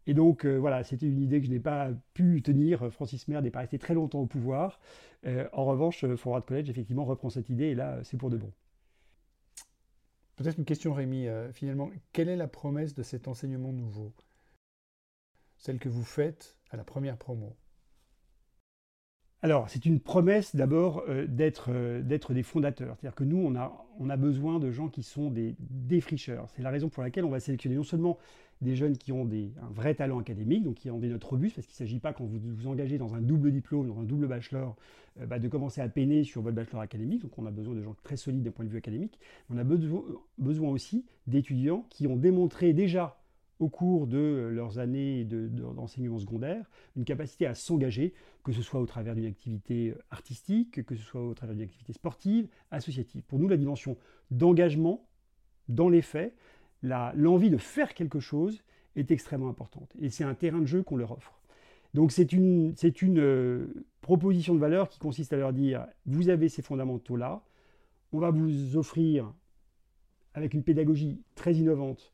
Et 0.05 0.13
donc 0.13 0.45
euh, 0.45 0.57
voilà, 0.57 0.83
c'était 0.83 1.07
une 1.07 1.21
idée 1.21 1.39
que 1.39 1.47
je 1.47 1.51
n'ai 1.51 1.59
pas 1.59 1.89
pu 2.13 2.41
tenir. 2.41 2.91
Francis 2.91 3.27
Mer 3.27 3.41
n'est 3.41 3.51
pas 3.51 3.59
resté 3.59 3.79
très 3.79 3.93
longtemps 3.93 4.21
au 4.21 4.25
pouvoir. 4.25 4.79
Euh, 5.25 5.47
en 5.53 5.65
revanche, 5.65 6.03
euh, 6.03 6.17
Forward 6.17 6.45
College 6.45 6.69
effectivement 6.69 7.05
reprend 7.05 7.29
cette 7.29 7.49
idée 7.49 7.65
et 7.65 7.75
là, 7.75 8.03
c'est 8.03 8.17
pour 8.17 8.29
de 8.29 8.37
bon. 8.37 8.51
Peut-être 10.35 10.57
une 10.57 10.65
question, 10.65 10.93
Rémi. 10.93 11.27
finalement, 11.53 11.91
quelle 12.11 12.27
est 12.27 12.35
la 12.35 12.47
promesse 12.47 12.95
de 12.95 13.03
cet 13.03 13.27
enseignement 13.27 13.71
nouveau? 13.71 14.11
Celle 15.57 15.77
que 15.77 15.89
vous 15.89 16.03
faites 16.03 16.57
à 16.71 16.75
la 16.75 16.83
première 16.83 17.17
promo 17.17 17.55
alors, 19.43 19.69
c'est 19.69 19.85
une 19.85 19.99
promesse 19.99 20.55
d'abord 20.55 21.03
euh, 21.09 21.27
euh, 21.67 22.01
d'être 22.01 22.33
des 22.33 22.43
fondateurs. 22.43 22.95
C'est-à-dire 22.95 23.13
que 23.13 23.25
nous, 23.25 23.37
on 23.45 24.09
a, 24.09 24.15
besoin 24.17 24.57
de 24.57 24.71
gens 24.71 24.87
qui 24.87 25.03
sont 25.03 25.29
des 25.29 25.57
défricheurs. 25.59 26.47
C'est 26.55 26.61
la 26.61 26.69
raison 26.69 26.87
pour 26.87 27.03
laquelle 27.03 27.25
on 27.25 27.29
va 27.29 27.41
sélectionner 27.41 27.75
non 27.75 27.83
seulement 27.83 28.17
des 28.61 28.77
jeunes 28.77 28.97
qui 28.97 29.11
ont 29.11 29.25
des, 29.25 29.51
un 29.61 29.69
vrai 29.73 29.95
talent 29.95 30.17
académique, 30.17 30.63
donc 30.63 30.75
qui 30.75 30.89
ont 30.89 30.97
des 30.97 31.09
notes 31.09 31.25
robustes, 31.25 31.55
parce 31.55 31.67
qu'il 31.67 31.73
ne 31.73 31.89
s'agit 31.89 31.99
pas, 31.99 32.13
quand 32.13 32.23
vous 32.23 32.39
vous 32.41 32.67
engagez 32.67 32.97
dans 32.97 33.15
un 33.15 33.21
double 33.21 33.51
diplôme, 33.51 33.89
dans 33.89 33.99
un 33.99 34.03
double 34.03 34.27
bachelor, 34.27 34.77
euh, 35.19 35.25
bah, 35.25 35.39
de 35.39 35.49
commencer 35.49 35.81
à 35.81 35.89
peiner 35.89 36.23
sur 36.23 36.41
votre 36.41 36.55
bachelor 36.55 36.81
académique. 36.81 37.23
Donc, 37.23 37.37
on 37.37 37.45
a 37.45 37.51
besoin 37.51 37.75
de 37.75 37.81
gens 37.81 37.97
très 38.01 38.15
solides 38.15 38.43
d'un 38.43 38.51
point 38.51 38.63
de 38.63 38.69
vue 38.69 38.77
académique. 38.77 39.19
On 39.49 39.57
a 39.57 39.65
besoin 39.65 40.69
aussi 40.69 41.03
d'étudiants 41.27 41.85
qui 41.89 42.07
ont 42.07 42.15
démontré 42.15 42.71
déjà 42.71 43.19
au 43.59 43.69
cours 43.69 44.07
de 44.07 44.49
leurs 44.51 44.79
années 44.79 45.25
d'enseignement 45.25 46.19
secondaire, 46.19 46.69
une 46.95 47.05
capacité 47.05 47.45
à 47.45 47.55
s'engager, 47.55 48.13
que 48.43 48.51
ce 48.51 48.61
soit 48.61 48.79
au 48.79 48.85
travers 48.85 49.15
d'une 49.15 49.25
activité 49.25 49.93
artistique, 50.11 50.83
que 50.85 50.95
ce 50.95 51.03
soit 51.03 51.21
au 51.21 51.33
travers 51.33 51.55
d'une 51.55 51.63
activité 51.63 51.93
sportive, 51.93 52.47
associative. 52.71 53.23
Pour 53.23 53.39
nous, 53.39 53.47
la 53.47 53.57
dimension 53.57 53.97
d'engagement 54.31 55.07
dans 55.69 55.89
les 55.89 56.01
faits, 56.01 56.35
l'envie 56.81 57.49
de 57.49 57.57
faire 57.57 57.93
quelque 57.93 58.19
chose 58.19 58.63
est 58.95 59.11
extrêmement 59.11 59.49
importante. 59.49 59.91
Et 59.99 60.09
c'est 60.09 60.23
un 60.23 60.33
terrain 60.33 60.59
de 60.59 60.65
jeu 60.65 60.83
qu'on 60.83 60.97
leur 60.97 61.11
offre. 61.11 61.39
Donc 61.93 62.11
c'est 62.11 62.33
une, 62.33 62.73
une 63.01 63.19
euh, 63.19 63.67
proposition 64.01 64.55
de 64.55 64.59
valeur 64.59 64.89
qui 64.89 64.99
consiste 64.99 65.31
à 65.31 65.37
leur 65.37 65.53
dire, 65.53 65.85
vous 66.05 66.29
avez 66.29 66.49
ces 66.49 66.61
fondamentaux-là, 66.61 67.43
on 68.11 68.19
va 68.19 68.31
vous 68.31 68.77
offrir, 68.77 69.31
avec 70.33 70.53
une 70.53 70.63
pédagogie 70.63 71.21
très 71.35 71.53
innovante, 71.53 72.11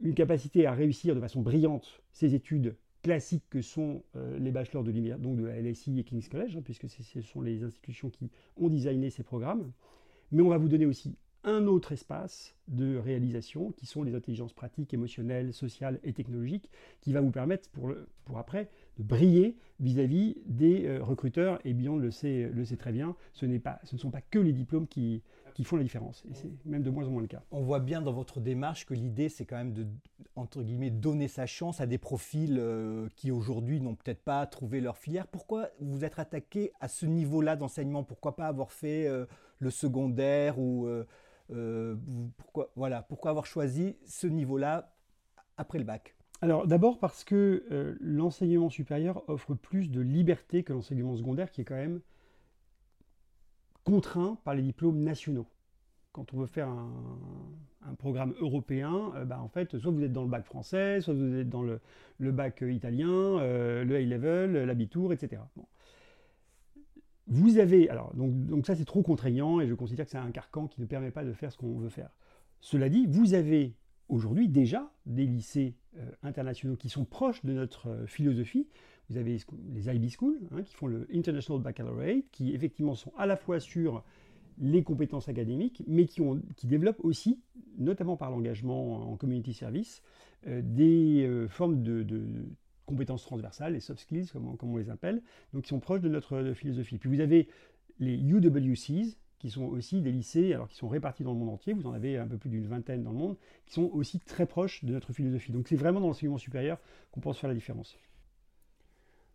une 0.00 0.14
capacité 0.14 0.66
à 0.66 0.72
réussir 0.72 1.14
de 1.14 1.20
façon 1.20 1.42
brillante 1.42 2.02
ces 2.12 2.34
études 2.34 2.76
classiques 3.02 3.44
que 3.50 3.62
sont 3.62 4.02
euh, 4.16 4.38
les 4.38 4.50
bachelors 4.50 4.84
de 4.84 4.90
l'univers, 4.90 5.18
donc 5.18 5.36
de 5.36 5.44
la 5.44 5.60
LSI 5.60 5.98
et 5.98 6.04
King's 6.04 6.28
College, 6.28 6.56
hein, 6.56 6.62
puisque 6.62 6.88
ce 6.88 7.20
sont 7.22 7.40
les 7.40 7.62
institutions 7.62 8.10
qui 8.10 8.30
ont 8.56 8.68
designé 8.68 9.10
ces 9.10 9.22
programmes. 9.22 9.72
Mais 10.32 10.42
on 10.42 10.48
va 10.48 10.58
vous 10.58 10.68
donner 10.68 10.86
aussi 10.86 11.16
un 11.44 11.66
autre 11.66 11.92
espace 11.92 12.54
de 12.68 12.98
réalisation 12.98 13.72
qui 13.72 13.86
sont 13.86 14.02
les 14.02 14.14
intelligences 14.14 14.52
pratiques, 14.52 14.92
émotionnelles, 14.92 15.54
sociales 15.54 15.98
et 16.02 16.12
technologiques 16.12 16.70
qui 17.00 17.12
va 17.12 17.22
vous 17.22 17.30
permettre 17.30 17.70
pour 17.70 18.38
après 18.38 18.68
de 18.98 19.02
briller 19.02 19.56
vis-à-vis 19.78 20.36
des 20.46 20.86
euh, 20.86 21.02
recruteurs 21.02 21.58
et 21.64 21.72
Beyond 21.72 21.96
le 21.96 22.10
sait, 22.10 22.50
le 22.52 22.64
sait 22.64 22.76
très 22.76 22.92
bien, 22.92 23.16
ce, 23.32 23.46
pas, 23.58 23.80
ce 23.84 23.94
ne 23.94 24.00
sont 24.00 24.10
pas 24.10 24.20
que 24.20 24.38
les 24.38 24.52
diplômes 24.52 24.86
qui, 24.86 25.22
qui 25.54 25.64
font 25.64 25.76
la 25.76 25.82
différence. 25.82 26.24
Et 26.30 26.34
c'est 26.34 26.50
même 26.66 26.82
de 26.82 26.90
moins 26.90 27.06
en 27.06 27.10
moins 27.10 27.22
le 27.22 27.28
cas. 27.28 27.42
On 27.50 27.62
voit 27.62 27.80
bien 27.80 28.02
dans 28.02 28.12
votre 28.12 28.40
démarche 28.40 28.84
que 28.84 28.94
l'idée, 28.94 29.28
c'est 29.28 29.46
quand 29.46 29.56
même 29.56 29.72
de, 29.72 29.86
entre 30.36 30.62
guillemets, 30.62 30.90
donner 30.90 31.28
sa 31.28 31.46
chance 31.46 31.80
à 31.80 31.86
des 31.86 31.98
profils 31.98 32.58
euh, 32.58 33.08
qui 33.16 33.30
aujourd'hui 33.30 33.80
n'ont 33.80 33.94
peut-être 33.94 34.22
pas 34.22 34.46
trouvé 34.46 34.80
leur 34.80 34.98
filière. 34.98 35.26
Pourquoi 35.26 35.70
vous 35.80 36.04
êtes 36.04 36.18
attaqué 36.18 36.72
à 36.80 36.88
ce 36.88 37.06
niveau-là 37.06 37.56
d'enseignement? 37.56 38.04
Pourquoi 38.04 38.36
pas 38.36 38.48
avoir 38.48 38.72
fait 38.72 39.06
euh, 39.06 39.24
le 39.58 39.70
secondaire 39.70 40.58
ou 40.58 40.88
pourquoi, 42.36 42.70
voilà, 42.76 43.02
pourquoi 43.02 43.30
avoir 43.30 43.46
choisi 43.46 43.96
ce 44.06 44.26
niveau-là 44.26 44.94
après 45.56 45.78
le 45.78 45.84
bac? 45.84 46.14
Alors 46.40 46.66
d'abord 46.66 46.98
parce 46.98 47.24
que 47.24 47.96
l'enseignement 48.00 48.70
supérieur 48.70 49.28
offre 49.28 49.54
plus 49.54 49.90
de 49.90 50.00
liberté 50.00 50.62
que 50.62 50.72
l'enseignement 50.72 51.16
secondaire 51.16 51.50
qui 51.50 51.60
est 51.60 51.64
quand 51.64 51.74
même 51.74 52.00
contraint 53.84 54.38
par 54.44 54.54
les 54.54 54.62
diplômes 54.62 55.02
nationaux. 55.02 55.46
Quand 56.12 56.34
on 56.34 56.38
veut 56.38 56.46
faire 56.46 56.68
un, 56.68 57.94
programme 57.98 58.34
européen, 58.40 59.12
euh, 59.16 59.24
bah, 59.24 59.40
en 59.40 59.48
fait, 59.48 59.78
soit 59.78 59.90
vous 59.90 60.02
êtes 60.02 60.12
dans 60.12 60.22
le 60.22 60.28
bac 60.28 60.44
français, 60.44 61.00
soit 61.00 61.14
vous 61.14 61.34
êtes 61.34 61.48
dans 61.48 61.62
le, 61.62 61.80
bac 62.32 62.62
italien, 62.66 63.10
euh, 63.10 63.84
le 63.84 63.96
A-level, 63.96 64.64
l'Abitur, 64.64 65.12
etc. 65.12 65.42
Vous 67.26 67.58
avez, 67.58 67.88
alors, 67.88 68.12
donc, 68.14 68.66
ça 68.66 68.74
c'est 68.74 68.84
trop 68.84 69.02
contraignant 69.02 69.60
et 69.60 69.66
je 69.66 69.74
considère 69.74 70.04
que 70.04 70.10
c'est 70.10 70.18
un 70.18 70.30
carcan 70.30 70.66
qui 70.66 70.80
ne 70.80 70.86
permet 70.86 71.10
pas 71.10 71.24
de 71.24 71.32
faire 71.32 71.52
ce 71.52 71.58
qu'on 71.58 71.78
veut 71.78 71.88
faire. 71.88 72.10
Cela 72.60 72.88
dit, 72.88 73.06
vous 73.06 73.34
avez 73.34 73.74
aujourd'hui 74.08 74.48
déjà 74.48 74.90
des 75.06 75.26
lycées 75.26 75.74
euh, 75.74 75.79
internationaux 76.22 76.76
qui 76.76 76.88
sont 76.88 77.04
proches 77.04 77.44
de 77.44 77.52
notre 77.52 78.04
philosophie, 78.06 78.66
vous 79.10 79.16
avez 79.16 79.38
les 79.72 79.88
IB 79.88 80.08
Schools 80.08 80.38
hein, 80.52 80.62
qui 80.62 80.74
font 80.74 80.86
le 80.86 81.08
International 81.12 81.60
Baccalaureate, 81.60 82.24
qui 82.30 82.54
effectivement 82.54 82.94
sont 82.94 83.12
à 83.18 83.26
la 83.26 83.36
fois 83.36 83.58
sur 83.58 84.04
les 84.60 84.84
compétences 84.84 85.28
académiques, 85.28 85.82
mais 85.86 86.06
qui, 86.06 86.20
ont, 86.20 86.40
qui 86.56 86.66
développent 86.66 87.02
aussi, 87.02 87.40
notamment 87.78 88.16
par 88.16 88.30
l'engagement 88.30 89.10
en 89.10 89.16
community 89.16 89.54
service, 89.54 90.02
euh, 90.46 90.62
des 90.62 91.26
euh, 91.26 91.48
formes 91.48 91.82
de, 91.82 92.06
compétences 92.86 93.22
transversales, 93.22 93.74
les 93.74 93.80
soft 93.80 94.00
skills, 94.00 94.26
comme, 94.28 94.56
on 94.62 94.76
les 94.76 94.90
appelle, 94.90 95.22
donc 95.52 95.62
qui 95.64 95.68
sont 95.68 95.80
proches 95.80 96.00
de 96.00 96.08
notre 96.08 96.52
philosophie. 96.54 96.98
Puis 96.98 97.08
vous 97.08 97.20
avez 97.20 97.48
les 97.98 98.16
UWCs, 98.16 99.16
qui 99.40 99.50
sont 99.50 99.64
aussi 99.64 100.02
des 100.02 100.12
lycées, 100.12 100.52
alors 100.52 100.68
qui 100.68 100.76
sont 100.76 100.88
répartis 100.88 101.24
dans 101.24 101.32
le 101.32 101.38
monde 101.38 101.48
entier, 101.48 101.72
vous 101.72 101.86
en 101.86 101.92
avez 101.92 102.18
un 102.18 102.28
peu 102.28 102.36
plus 102.36 102.50
d'une 102.50 102.66
vingtaine 102.66 103.02
dans 103.02 103.10
le 103.10 103.16
monde, 103.16 103.36
qui 103.66 103.72
sont 103.72 103.90
aussi 103.94 104.20
très 104.20 104.46
proches 104.46 104.84
de 104.84 104.92
notre 104.92 105.14
philosophie. 105.14 105.50
Donc 105.50 105.66
c'est 105.66 105.76
vraiment 105.76 105.98
dans 105.98 106.08
l'enseignement 106.08 106.38
supérieur 106.38 106.78
qu'on 107.10 107.20
pense 107.20 107.38
faire 107.38 107.48
la 107.48 107.54
différence. 107.54 107.96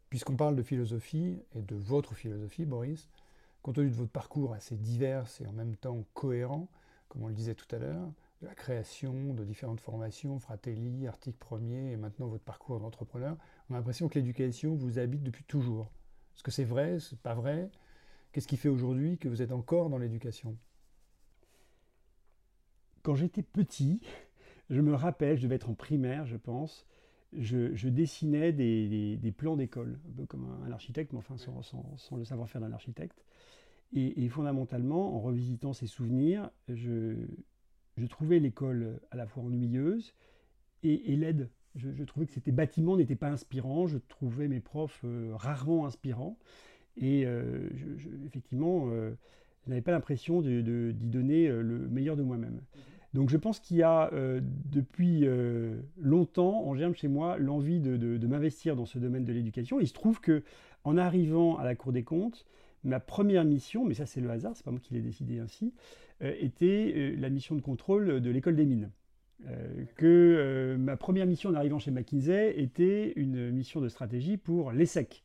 Puisqu'on 0.10 0.36
parle 0.36 0.56
de 0.56 0.62
philosophie 0.62 1.40
et 1.56 1.64
de 1.64 1.76
votre 1.76 2.14
philosophie, 2.14 2.66
Boris, 2.66 3.10
compte 3.64 3.76
tenu 3.76 3.90
de 3.90 3.96
votre 3.96 4.12
parcours 4.12 4.54
assez 4.54 4.78
divers 4.78 5.26
et 5.42 5.48
en 5.48 5.54
même 5.54 5.76
temps 5.76 6.06
cohérent, 6.14 6.70
comme 7.10 7.24
on 7.24 7.28
le 7.28 7.34
disait 7.34 7.56
tout 7.56 7.76
à 7.76 7.80
l'heure, 7.80 8.14
de 8.42 8.48
la 8.48 8.54
création 8.54 9.34
de 9.34 9.44
différentes 9.44 9.80
formations, 9.80 10.38
Fratelli, 10.38 11.08
Article 11.08 11.38
Premier 11.40 11.92
et 11.92 11.98
maintenant 11.98 12.28
votre 12.28 12.44
parcours 12.44 12.80
d'entrepreneur, 12.80 13.38
on 13.70 13.74
a 13.74 13.78
l'impression 13.78 14.08
que 14.08 14.20
l'éducation 14.20 14.76
vous 14.76 15.00
habite 15.00 15.24
depuis 15.24 15.46
toujours. 15.46 15.90
Est-ce 16.36 16.44
que 16.44 16.52
c'est 16.52 16.64
vrai, 16.64 17.00
c'est 17.00 17.18
pas 17.18 17.34
vrai? 17.34 17.72
Qu'est-ce 18.36 18.50
qui 18.50 18.58
fait 18.58 18.68
aujourd'hui 18.68 19.18
que 19.18 19.30
vous 19.30 19.42
êtes 19.42 19.54
encore 19.54 19.89
dans 19.89 19.98
l'éducation? 19.98 20.58
Quand 23.01 23.15
j'étais 23.15 23.44
petit, 23.44 24.01
je 24.70 24.82
me 24.82 24.94
rappelle, 24.94 25.38
je 25.38 25.44
devais 25.44 25.56
être 25.56 25.70
en 25.70 25.74
primaire, 25.74 26.25
je 26.25 26.36
pense, 26.36 26.86
je, 27.32 27.88
dessinais 27.88 28.51
des, 28.51 29.34
plans 29.38 29.56
d'école, 29.56 30.01
un 30.10 30.12
peu 30.18 30.25
comme 30.25 30.50
un, 30.65 30.72
architecte, 30.74 31.13
mais 31.13 31.20
enfin 31.20 31.38
sans, 31.38 32.18
le 32.18 32.25
savoir-faire 32.25 32.60
d'un 32.60 32.74
architecte. 32.74 33.24
Et, 33.94 34.27
fondamentalement, 34.27 35.15
en 35.15 35.22
revisitant 35.22 35.72
ces 35.72 35.88
souvenirs, 35.88 36.51
je, 36.68 37.15
trouvais 38.10 38.39
l'école 38.39 39.00
à 39.12 39.15
la 39.15 39.27
fois 39.27 39.44
ennuyeuse 39.44 40.13
et, 40.84 41.15
laide. 41.15 41.50
Je, 41.75 42.04
trouvais 42.04 42.25
que 42.25 42.34
ces 42.34 42.51
bâtiments 42.51 42.98
n'étaient 42.98 43.15
pas 43.15 43.30
inspirants, 43.30 43.88
je 43.88 43.98
trouvais 43.98 44.50
mes 44.50 44.60
profs 44.60 45.00
euh, 45.06 45.32
rarement 45.36 45.86
inspirants. 45.86 46.38
Et 46.98 47.25
euh, 47.25 47.70
effectivement, 48.25 48.88
euh, 48.90 49.12
je 49.66 49.70
n'avais 49.70 49.82
pas 49.82 49.92
l'impression 49.92 50.42
d'y 50.42 50.94
donner 50.94 51.48
le 51.48 51.88
meilleur 51.90 52.16
de 52.16 52.24
moi-même. 52.24 52.62
Donc 53.16 53.30
je 53.30 53.38
pense 53.38 53.62
qu'il 53.62 53.78
y 53.78 53.84
a 53.84 54.12
euh, 54.12 54.42
depuis 54.44 55.22
euh, 55.24 55.78
longtemps 55.98 56.68
en 56.68 56.75
germe 56.75 56.94
chez 56.94 57.08
moi 57.08 57.38
l'envie 57.38 57.80
de, 57.80 58.28
m'investir 58.28 58.75
dans 58.75 58.86
ce 58.86 59.00
domaine 59.00 59.24
de 59.24 59.32
l'éducation. 59.32 59.80
Il 59.80 59.88
se 59.88 59.94
trouve 59.94 60.20
que 60.20 60.44
en 60.84 60.98
arrivant 60.98 61.58
à 61.58 61.64
la 61.64 61.75
Cour 61.75 61.94
des 61.94 62.04
comptes, 62.04 62.46
ma 62.84 63.00
première 63.00 63.46
mission, 63.46 63.86
mais 63.86 63.94
ça 63.94 64.06
c'est 64.06 64.20
le 64.20 64.30
hasard, 64.30 64.52
c'est 64.58 64.66
pas 64.66 64.72
moi 64.72 64.82
qui 64.84 64.94
l'ai 64.94 65.02
décidé 65.02 65.40
ainsi, 65.40 65.74
euh, 66.22 66.36
était 66.42 67.16
la 67.18 67.30
mission 67.30 67.56
de 67.56 67.62
contrôle 67.62 68.20
de 68.20 68.30
l'école 68.30 68.58
des 68.58 68.66
mines. 68.66 68.92
que 69.96 70.75
ma 70.78 70.98
première 70.98 71.25
mission 71.25 71.52
en 71.52 71.54
arrivant 71.54 71.80
chez 71.80 71.92
McKinsey 71.92 72.54
était 72.58 73.14
une 73.16 73.50
mission 73.52 73.80
de 73.80 73.88
stratégie 73.88 74.36
pour 74.36 74.74
l'ESSEC. 74.74 75.24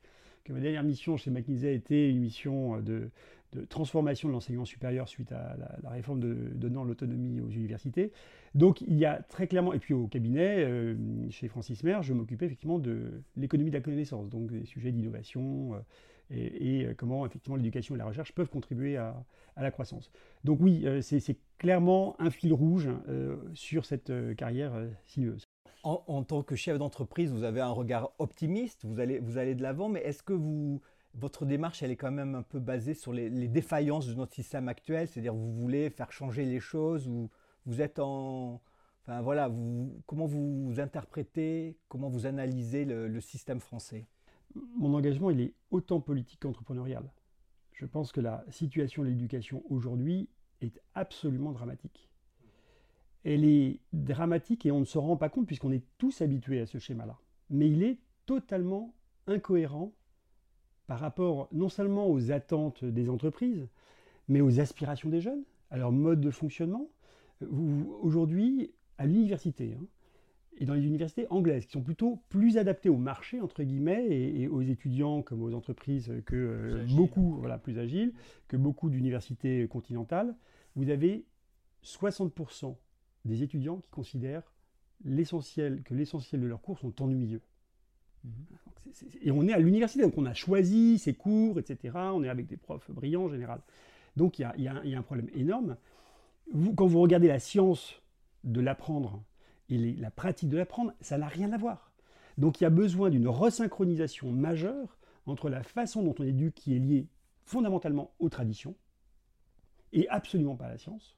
Ma 0.50 0.60
dernière 0.60 0.82
mission 0.82 1.16
chez 1.16 1.30
McKinsey 1.30 1.74
était 1.74 2.10
une 2.10 2.20
mission 2.20 2.80
de, 2.80 3.10
de 3.52 3.64
transformation 3.64 4.28
de 4.28 4.32
l'enseignement 4.32 4.64
supérieur 4.64 5.08
suite 5.08 5.32
à 5.32 5.56
la, 5.82 5.90
réforme 5.90 6.20
de, 6.20 6.34
donnant 6.54 6.84
l'autonomie 6.84 7.40
aux 7.40 7.50
universités. 7.50 8.12
Donc 8.54 8.80
il 8.82 8.96
y 8.96 9.04
a 9.04 9.22
très 9.22 9.46
clairement, 9.46 9.72
et 9.72 9.78
puis 9.78 9.94
au 9.94 10.06
cabinet, 10.06 10.64
euh, 10.64 10.94
chez 11.30 11.48
Francis 11.48 11.82
Maire, 11.82 12.02
je 12.02 12.12
m'occupais 12.12 12.46
effectivement 12.46 12.78
de 12.78 13.22
l'économie 13.36 13.70
de 13.70 13.76
la 13.76 13.82
connaissance, 13.82 14.28
donc 14.28 14.50
des 14.50 14.64
sujets 14.64 14.92
d'innovation 14.92 15.74
euh, 15.74 15.78
et, 16.30 16.86
euh, 16.86 16.94
comment 16.96 17.26
effectivement 17.26 17.56
l'éducation 17.56 17.96
et 17.96 17.98
la 17.98 18.06
recherche 18.06 18.32
peuvent 18.32 18.50
contribuer 18.50 18.96
à, 18.96 19.24
la 19.56 19.70
croissance. 19.70 20.10
Donc 20.44 20.58
oui, 20.62 20.86
c'est 21.02 21.36
clairement 21.58 22.16
un 22.18 22.30
fil 22.30 22.54
rouge 22.54 22.88
sur 23.52 23.84
cette 23.84 24.10
carrière 24.36 24.72
sinueuse. 25.04 25.49
En, 25.82 26.24
tant 26.24 26.42
que 26.42 26.56
chef 26.56 26.76
d'entreprise, 26.76 27.32
vous 27.32 27.42
avez 27.42 27.62
un 27.62 27.70
regard 27.70 28.12
optimiste, 28.18 28.84
vous 28.84 29.00
allez, 29.00 29.18
vous 29.18 29.38
allez 29.38 29.54
de 29.54 29.62
l'avant, 29.62 29.88
mais 29.88 30.00
est-ce 30.00 30.22
que 30.22 30.34
vous 30.34 30.82
votre 31.14 31.44
démarche, 31.44 31.82
elle 31.82 31.90
est 31.90 31.96
quand 31.96 32.12
même 32.12 32.34
un 32.34 32.42
peu 32.42 32.60
basée 32.60 32.94
sur 32.94 33.12
les, 33.12 33.48
défaillances 33.48 34.06
de 34.06 34.14
notre 34.14 34.32
système 34.32 34.68
actuel, 34.68 35.08
c'est-à-dire 35.08 35.34
vous 35.34 35.52
voulez 35.52 35.90
faire 35.90 36.12
changer 36.12 36.44
les 36.44 36.60
choses 36.60 37.08
ou 37.08 37.30
vous 37.66 37.80
êtes 37.80 37.98
en... 37.98 38.60
Enfin 39.02 39.22
voilà, 39.22 39.50
comment 40.06 40.26
vous 40.26 40.74
interprétez, 40.78 41.78
comment 41.88 42.10
vous 42.10 42.26
analysez 42.26 42.84
le, 42.84 43.20
système 43.20 43.58
français? 43.58 44.06
Mon 44.54 44.94
engagement, 44.94 45.30
il 45.30 45.40
est 45.40 45.54
autant 45.70 46.00
politique 46.00 46.40
qu'entrepreneurial. 46.40 47.10
Je 47.72 47.86
pense 47.86 48.12
que 48.12 48.20
la 48.20 48.44
situation 48.50 49.02
de 49.02 49.08
l'éducation 49.08 49.62
aujourd'hui 49.70 50.28
est 50.60 50.80
absolument 50.94 51.52
dramatique. 51.52 52.09
Elle 53.24 53.44
est 53.44 53.80
dramatique 53.92 54.66
et 54.66 54.72
on 54.72 54.80
ne 54.80 54.84
se 54.84 54.98
rend 54.98 55.16
pas 55.16 55.28
compte 55.28 55.46
puisqu'on 55.46 55.72
est 55.72 55.84
tous 55.98 56.22
habitués 56.22 56.60
à 56.60 56.66
ce 56.66 56.78
schéma-là. 56.78 57.18
Mais 57.50 57.68
il 57.68 57.82
est 57.82 57.98
totalement 58.26 58.94
incohérent 59.26 59.92
par 60.86 60.98
rapport 60.98 61.48
non 61.52 61.68
seulement 61.68 62.10
aux 62.10 62.32
attentes 62.32 62.84
des 62.84 63.08
entreprises, 63.08 63.68
mais 64.28 64.40
aux 64.40 64.60
aspirations 64.60 65.08
des 65.08 65.20
jeunes, 65.20 65.44
à 65.70 65.76
leur 65.76 65.92
mode 65.92 66.20
de 66.20 66.30
fonctionnement. 66.30 66.90
Aujourd'hui, 68.02 68.72
à 68.98 69.06
l'université, 69.06 69.76
hein, 69.78 69.84
et 70.58 70.66
dans 70.66 70.74
les 70.74 70.84
universités 70.84 71.26
anglaises, 71.30 71.64
qui 71.64 71.72
sont 71.72 71.82
plutôt 71.82 72.22
plus 72.28 72.58
adaptées 72.58 72.88
au 72.88 72.96
marché, 72.96 73.40
entre 73.40 73.62
guillemets, 73.62 74.06
et, 74.10 74.48
aux 74.48 74.62
étudiants 74.62 75.22
comme 75.22 75.42
aux 75.42 75.54
entreprises 75.54 76.12
que 76.26 76.36
euh, 76.36 76.86
beaucoup, 76.96 77.36
voilà, 77.38 77.56
plus 77.56 77.78
agiles, 77.78 78.12
que 78.46 78.56
beaucoup 78.56 78.90
d'universités 78.90 79.66
continentales, 79.68 80.34
vous 80.76 80.90
avez 80.90 81.24
60% 81.84 82.76
des 83.24 83.42
étudiants 83.42 83.78
qui 83.78 83.90
considèrent 83.90 84.52
l'essentiel, 85.04 85.82
que 85.82 85.94
l'essentiel 85.94 86.40
de 86.40 86.46
leurs 86.46 86.62
cours 86.62 86.78
sont 86.78 87.00
ennuyeux. 87.02 87.42
Et 89.22 89.30
on 89.30 89.46
est 89.46 89.52
à 89.52 89.58
l'université, 89.58 90.02
donc 90.02 90.18
on 90.18 90.26
a 90.26 90.34
choisi 90.34 90.98
ses 90.98 91.14
cours, 91.14 91.58
etc. 91.58 91.96
On 91.96 92.22
est 92.22 92.28
avec 92.28 92.46
des 92.46 92.56
profs 92.56 92.90
brillants 92.90 93.24
en 93.24 93.28
général. 93.28 93.60
Donc 94.16 94.38
il 94.38 94.50
y, 94.56 94.68
a, 94.68 94.74
un 94.74 95.02
problème 95.02 95.28
énorme. 95.34 95.76
quand 96.76 96.86
vous 96.86 97.00
regardez 97.00 97.28
la 97.28 97.38
science 97.38 98.02
de 98.44 98.60
l'apprendre 98.60 99.22
et 99.68 99.78
la 99.94 100.10
pratique 100.10 100.48
de 100.48 100.56
l'apprendre, 100.56 100.92
ça 101.00 101.18
n'a 101.18 101.28
rien 101.28 101.52
à 101.52 101.58
voir. 101.58 101.92
Donc 102.36 102.60
il 102.60 102.64
y 102.64 102.66
a 102.66 102.70
besoin 102.70 103.10
d'une 103.10 103.28
resynchronisation 103.28 104.32
majeure 104.32 104.98
entre 105.26 105.48
la 105.48 105.62
façon 105.62 106.02
dont 106.02 106.14
on 106.18 106.24
éduque 106.24 106.54
qui 106.54 106.74
est 106.74 106.78
liée 106.78 107.06
fondamentalement 107.44 108.12
aux 108.18 108.28
traditions 108.28 108.74
et 109.92 110.08
absolument 110.08 110.56
pas 110.56 110.66
à 110.66 110.70
la 110.70 110.78
science, 110.78 111.16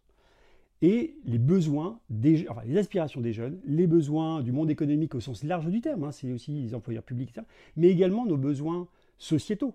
et 0.83 1.15
les 1.25 1.39
besoins, 1.39 2.01
des, 2.11 2.47
enfin, 2.49 2.63
les 2.67 2.77
aspirations 2.77 3.21
des 3.21 3.33
jeunes, 3.33 3.61
les 3.65 3.87
besoins 3.87 4.43
du 4.43 4.51
monde 4.51 4.69
économique 4.69 5.15
au 5.15 5.21
sens 5.21 5.45
large 5.45 5.69
du 5.69 5.81
terme, 5.81 6.03
hein, 6.05 6.13
c'est 6.13 6.33
aussi 6.33 6.51
les 6.51 6.75
employeurs 6.75 7.05
publics, 7.05 7.31
etc., 7.31 7.47
mais 7.77 7.89
également 7.89 8.27
nos 8.27 8.37
besoins 8.37 8.89
sociétaux. 9.17 9.75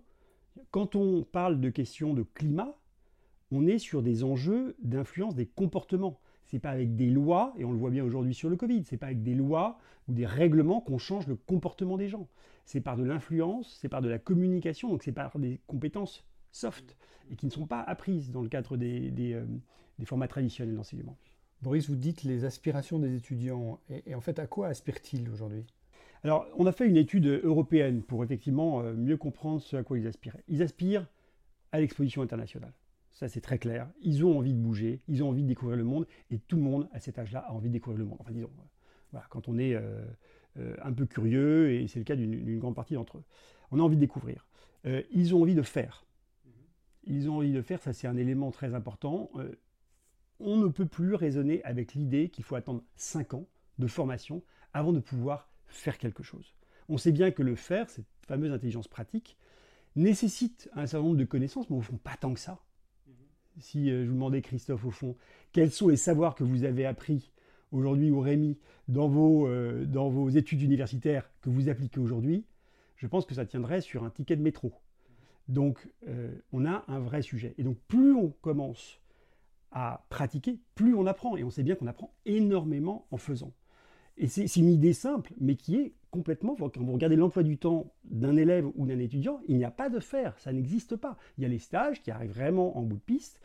Quand 0.70 0.96
on 0.96 1.24
parle 1.24 1.62
de 1.62 1.70
questions 1.70 2.14
de 2.14 2.24
climat, 2.34 2.78
on 3.52 3.66
est 3.66 3.78
sur 3.78 4.04
des 4.04 4.26
enjeux 4.26 4.76
d'influence 4.84 5.34
des 5.34 5.46
comportements. 5.46 6.20
C'est 6.44 6.60
pas 6.60 6.72
avec 6.72 6.96
des 6.96 7.10
lois, 7.10 7.54
et 7.58 7.64
on 7.64 7.72
le 7.72 7.78
voit 7.78 7.90
bien 7.90 8.04
aujourd'hui 8.04 8.34
sur 8.34 8.50
le 8.50 8.58
Covid, 8.58 8.84
c'est 8.84 8.98
pas 8.98 9.08
avec 9.08 9.24
des 9.24 9.36
lois 9.36 9.80
ou 10.10 10.14
des 10.14 10.26
règlements 10.26 10.82
qu'on 10.82 10.98
change 10.98 11.26
le 11.28 11.36
comportement 11.36 11.98
des 11.98 12.10
gens. 12.10 12.28
C'est 12.66 12.82
par 12.82 12.98
de 12.98 13.04
l'influence, 13.04 13.78
c'est 13.80 13.90
par 13.90 14.02
de 14.02 14.10
la 14.10 14.20
communication, 14.20 14.90
donc 14.90 15.04
c'est 15.04 15.14
par 15.14 15.40
des 15.40 15.62
compétences 15.68 16.26
soft 16.52 16.98
et 17.32 17.36
qui 17.36 17.46
ne 17.46 17.52
sont 17.52 17.68
pas 17.68 17.82
apprises 17.82 18.32
dans 18.32 18.42
le 18.42 18.50
cadre 18.50 18.78
des, 18.78 19.34
euh, 19.34 19.46
des 20.00 20.06
formats 20.06 20.28
traditionnels 20.28 20.76
d'enseignement. 20.76 21.18
Boris, 21.62 21.90
vous 21.90 21.96
dites 21.96 22.24
les 22.24 22.46
aspirations 22.46 23.00
des 23.00 23.16
étudiants. 23.16 23.80
Et, 23.90 24.14
en 24.14 24.22
fait, 24.22 24.38
à 24.40 24.46
quoi 24.46 24.68
aspirent-ils 24.68 25.28
aujourd'hui? 25.30 25.66
Alors, 26.24 26.48
on 26.58 26.66
a 26.66 26.72
fait 26.72 26.88
une 26.88 26.98
étude 26.98 27.26
européenne 27.44 28.04
pour 28.04 28.24
effectivement 28.24 28.82
euh, 28.82 28.94
mieux 28.94 29.18
comprendre 29.18 29.62
ce 29.62 29.76
à 29.76 29.84
quoi 29.84 29.98
ils 29.98 30.08
aspiraient. 30.08 30.44
Ils 30.48 30.62
aspirent 30.62 31.08
à 31.72 31.80
l'exposition 31.80 32.22
internationale. 32.22 32.74
Ça, 33.12 33.28
c'est 33.28 33.42
très 33.42 33.58
clair. 33.58 33.90
Ils 34.02 34.24
ont 34.24 34.38
envie 34.38 34.54
de 34.54 34.60
bouger, 34.60 35.02
ils 35.08 35.24
ont 35.24 35.30
envie 35.30 35.42
de 35.42 35.48
découvrir 35.48 35.78
le 35.78 35.84
monde, 35.84 36.06
et 36.30 36.38
tout 36.38 36.58
le 36.58 36.62
monde, 36.62 36.88
à 36.92 37.00
cet 37.00 37.18
âge-là, 37.18 37.40
a 37.40 37.54
envie 37.54 37.70
de 37.70 37.74
découvrir 37.74 38.00
le 38.00 38.06
monde. 38.06 38.18
Enfin, 38.20 38.32
disons, 38.32 38.52
voilà, 39.12 39.26
quand 39.30 39.48
on 39.48 39.58
est 39.58 39.74
euh, 39.74 40.06
euh, 40.60 40.76
un 40.84 40.94
peu 40.94 41.06
curieux, 41.08 41.72
et 41.72 41.88
c'est 41.88 42.00
le 42.00 42.06
cas 42.06 42.16
d'une 42.16 42.60
grande 42.60 42.76
partie 42.76 42.94
d'entre 42.94 43.18
eux. 43.18 43.24
On 43.72 43.80
a 43.80 43.84
envie 43.84 43.96
de 43.96 44.02
découvrir. 44.02 44.48
ils 45.12 45.36
ont 45.36 45.42
envie 45.42 45.56
de 45.56 45.64
faire. 45.64 46.06
Ils 47.04 47.30
ont 47.30 47.38
envie 47.38 47.52
de 47.52 47.62
faire, 47.62 47.82
ça 47.82 47.94
c'est 47.94 48.08
un 48.08 48.18
élément 48.18 48.52
très 48.52 48.74
important 48.76 49.32
on 50.40 50.58
ne 50.58 50.68
peut 50.68 50.86
plus 50.86 51.16
raisonner 51.16 51.64
avec 51.64 51.94
l'idée 51.94 52.30
qu'il 52.30 52.44
faut 52.44 52.56
attendre 52.56 52.84
5 52.96 53.34
ans 53.34 53.48
de 53.80 53.88
formation 53.88 54.44
avant 54.74 54.94
de 54.94 55.00
pouvoir 55.00 55.50
faire 55.68 55.98
quelque 55.98 56.24
chose. 56.24 56.56
On 56.90 56.98
sait 56.98 57.12
bien 57.12 57.32
que 57.32 57.44
le 57.44 57.56
faire, 57.56 57.90
cette 57.90 58.06
fameuse 58.28 58.52
intelligence 58.52 58.88
pratique, 58.88 59.38
nécessite 59.96 60.70
un 60.74 60.86
certain 60.86 61.06
nombre 61.06 61.18
de 61.18 61.26
connaissances, 61.26 61.70
mais 61.70 61.78
au 61.78 61.82
fond, 61.82 61.98
pas 61.98 62.16
tant 62.20 62.34
que 62.34 62.40
ça. 62.40 62.64
Si 63.60 63.90
euh, 63.90 64.04
je 64.04 64.10
vous 64.10 64.14
demandais, 64.14 64.42
Christophe, 64.42 64.86
au 64.86 64.92
fond, 64.92 65.16
quels 65.52 65.72
sont 65.72 65.88
les 65.88 65.98
savoirs 65.98 66.36
que 66.36 66.44
vous 66.44 66.64
avez 66.64 66.86
appris 66.86 67.32
aujourd'hui, 67.72 68.12
ou 68.12 68.20
Rémi, 68.20 68.58
dans 68.88 69.08
vos, 69.08 69.48
euh, 69.48 69.86
dans 69.86 70.10
vos 70.10 70.30
études 70.30 70.62
universitaires 70.62 71.30
que 71.42 71.50
vous 71.50 71.68
appliquez 71.68 72.00
aujourd'hui, 72.00 72.46
je 72.96 73.08
pense 73.08 73.26
que 73.26 73.36
ça 73.36 73.46
tiendrait 73.46 73.82
sur 73.82 74.04
un 74.04 74.10
ticket 74.10 74.36
de 74.36 74.42
métro. 74.42 74.74
Donc, 75.48 75.88
euh, 76.08 76.32
on 76.52 76.66
a 76.66 76.84
un 76.88 77.00
vrai 77.00 77.22
sujet. 77.22 77.56
Et 77.58 77.64
donc, 77.64 77.78
plus 77.88 78.14
on 78.14 78.30
commence 78.42 79.00
à 79.72 80.06
pratiquer, 80.10 80.60
plus 80.76 80.96
on 80.96 81.06
apprend. 81.06 81.38
Et 81.38 81.44
on 81.44 81.50
sait 81.50 81.64
bien 81.64 81.76
qu'on 81.76 81.88
apprend 81.88 82.14
énormément 82.26 83.08
en 83.12 83.18
faisant. 83.18 83.54
Et 84.18 84.28
c'est 84.28 84.56
une 84.56 84.70
idée 84.70 84.94
simple, 84.94 85.34
mais 85.40 85.56
qui 85.56 85.76
est 85.76 85.94
complètement, 86.10 86.56
quand 86.56 86.76
vous 86.78 86.94
regardez 86.94 87.16
l'emploi 87.16 87.44
du 87.44 87.60
temps 87.60 87.94
d'un 88.06 88.36
élève 88.36 88.66
ou 88.76 88.88
d'un 88.88 88.98
étudiant, 88.98 89.40
il 89.48 89.58
n'y 89.58 89.66
a 89.66 89.70
pas 89.70 89.90
de 89.90 90.00
faire, 90.00 90.38
ça 90.40 90.52
n'existe 90.52 90.96
pas. 90.96 91.18
Il 91.38 91.44
y 91.44 91.46
a 91.46 91.50
les 91.50 91.60
stages 91.60 92.02
qui 92.02 92.10
arrivent 92.10 92.32
vraiment 92.32 92.78
en 92.78 92.82
bout 92.82 92.96
de 92.96 93.02
piste 93.02 93.40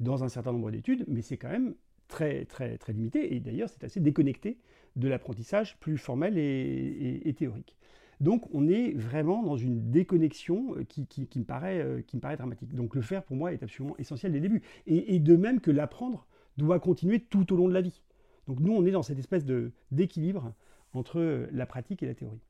dans 0.00 0.24
un 0.24 0.28
certain 0.28 0.52
nombre 0.52 0.72
d'études, 0.72 1.04
mais 1.06 1.22
c'est 1.22 1.36
quand 1.36 1.50
même 1.50 1.74
très, 2.08 2.44
très, 2.44 2.76
très 2.76 2.92
limité. 2.92 3.36
Et 3.36 3.40
d'ailleurs, 3.40 3.68
c'est 3.68 3.84
assez 3.84 4.00
déconnecté 4.00 4.58
de 4.96 5.06
l'apprentissage 5.06 5.78
plus 5.78 5.96
formel 5.96 6.36
et 6.38 7.34
théorique. 7.38 7.76
Donc 8.20 8.48
on 8.52 8.66
est 8.68 8.92
vraiment 8.92 9.42
dans 9.42 9.56
une 9.56 9.90
déconnexion 9.90 10.74
euh, 10.76 10.84
qui, 10.84 11.06
me 11.36 11.44
paraît, 11.44 11.80
euh, 11.80 12.02
qui 12.02 12.16
me 12.16 12.20
paraît 12.20 12.36
dramatique. 12.36 12.74
Donc 12.74 12.94
le 12.94 13.02
faire 13.02 13.22
pour 13.22 13.36
moi 13.36 13.52
est 13.52 13.62
absolument 13.62 13.96
essentiel 13.98 14.32
dès 14.32 14.38
le 14.38 14.48
début. 14.48 14.62
Et, 14.86 15.18
de 15.18 15.36
même 15.36 15.60
que 15.60 15.70
l'apprendre 15.70 16.26
doit 16.56 16.80
continuer 16.80 17.20
tout 17.20 17.52
au 17.52 17.56
long 17.56 17.68
de 17.68 17.74
la 17.74 17.82
vie. 17.82 18.02
Donc 18.46 18.60
nous 18.60 18.72
on 18.72 18.86
est 18.86 18.90
dans 18.90 19.02
cette 19.02 19.18
espèce 19.18 19.44
d'équilibre 19.90 20.54
entre 20.92 21.48
la 21.50 21.66
pratique 21.66 22.02
et 22.02 22.06
la 22.06 22.14
théorie. 22.14 22.40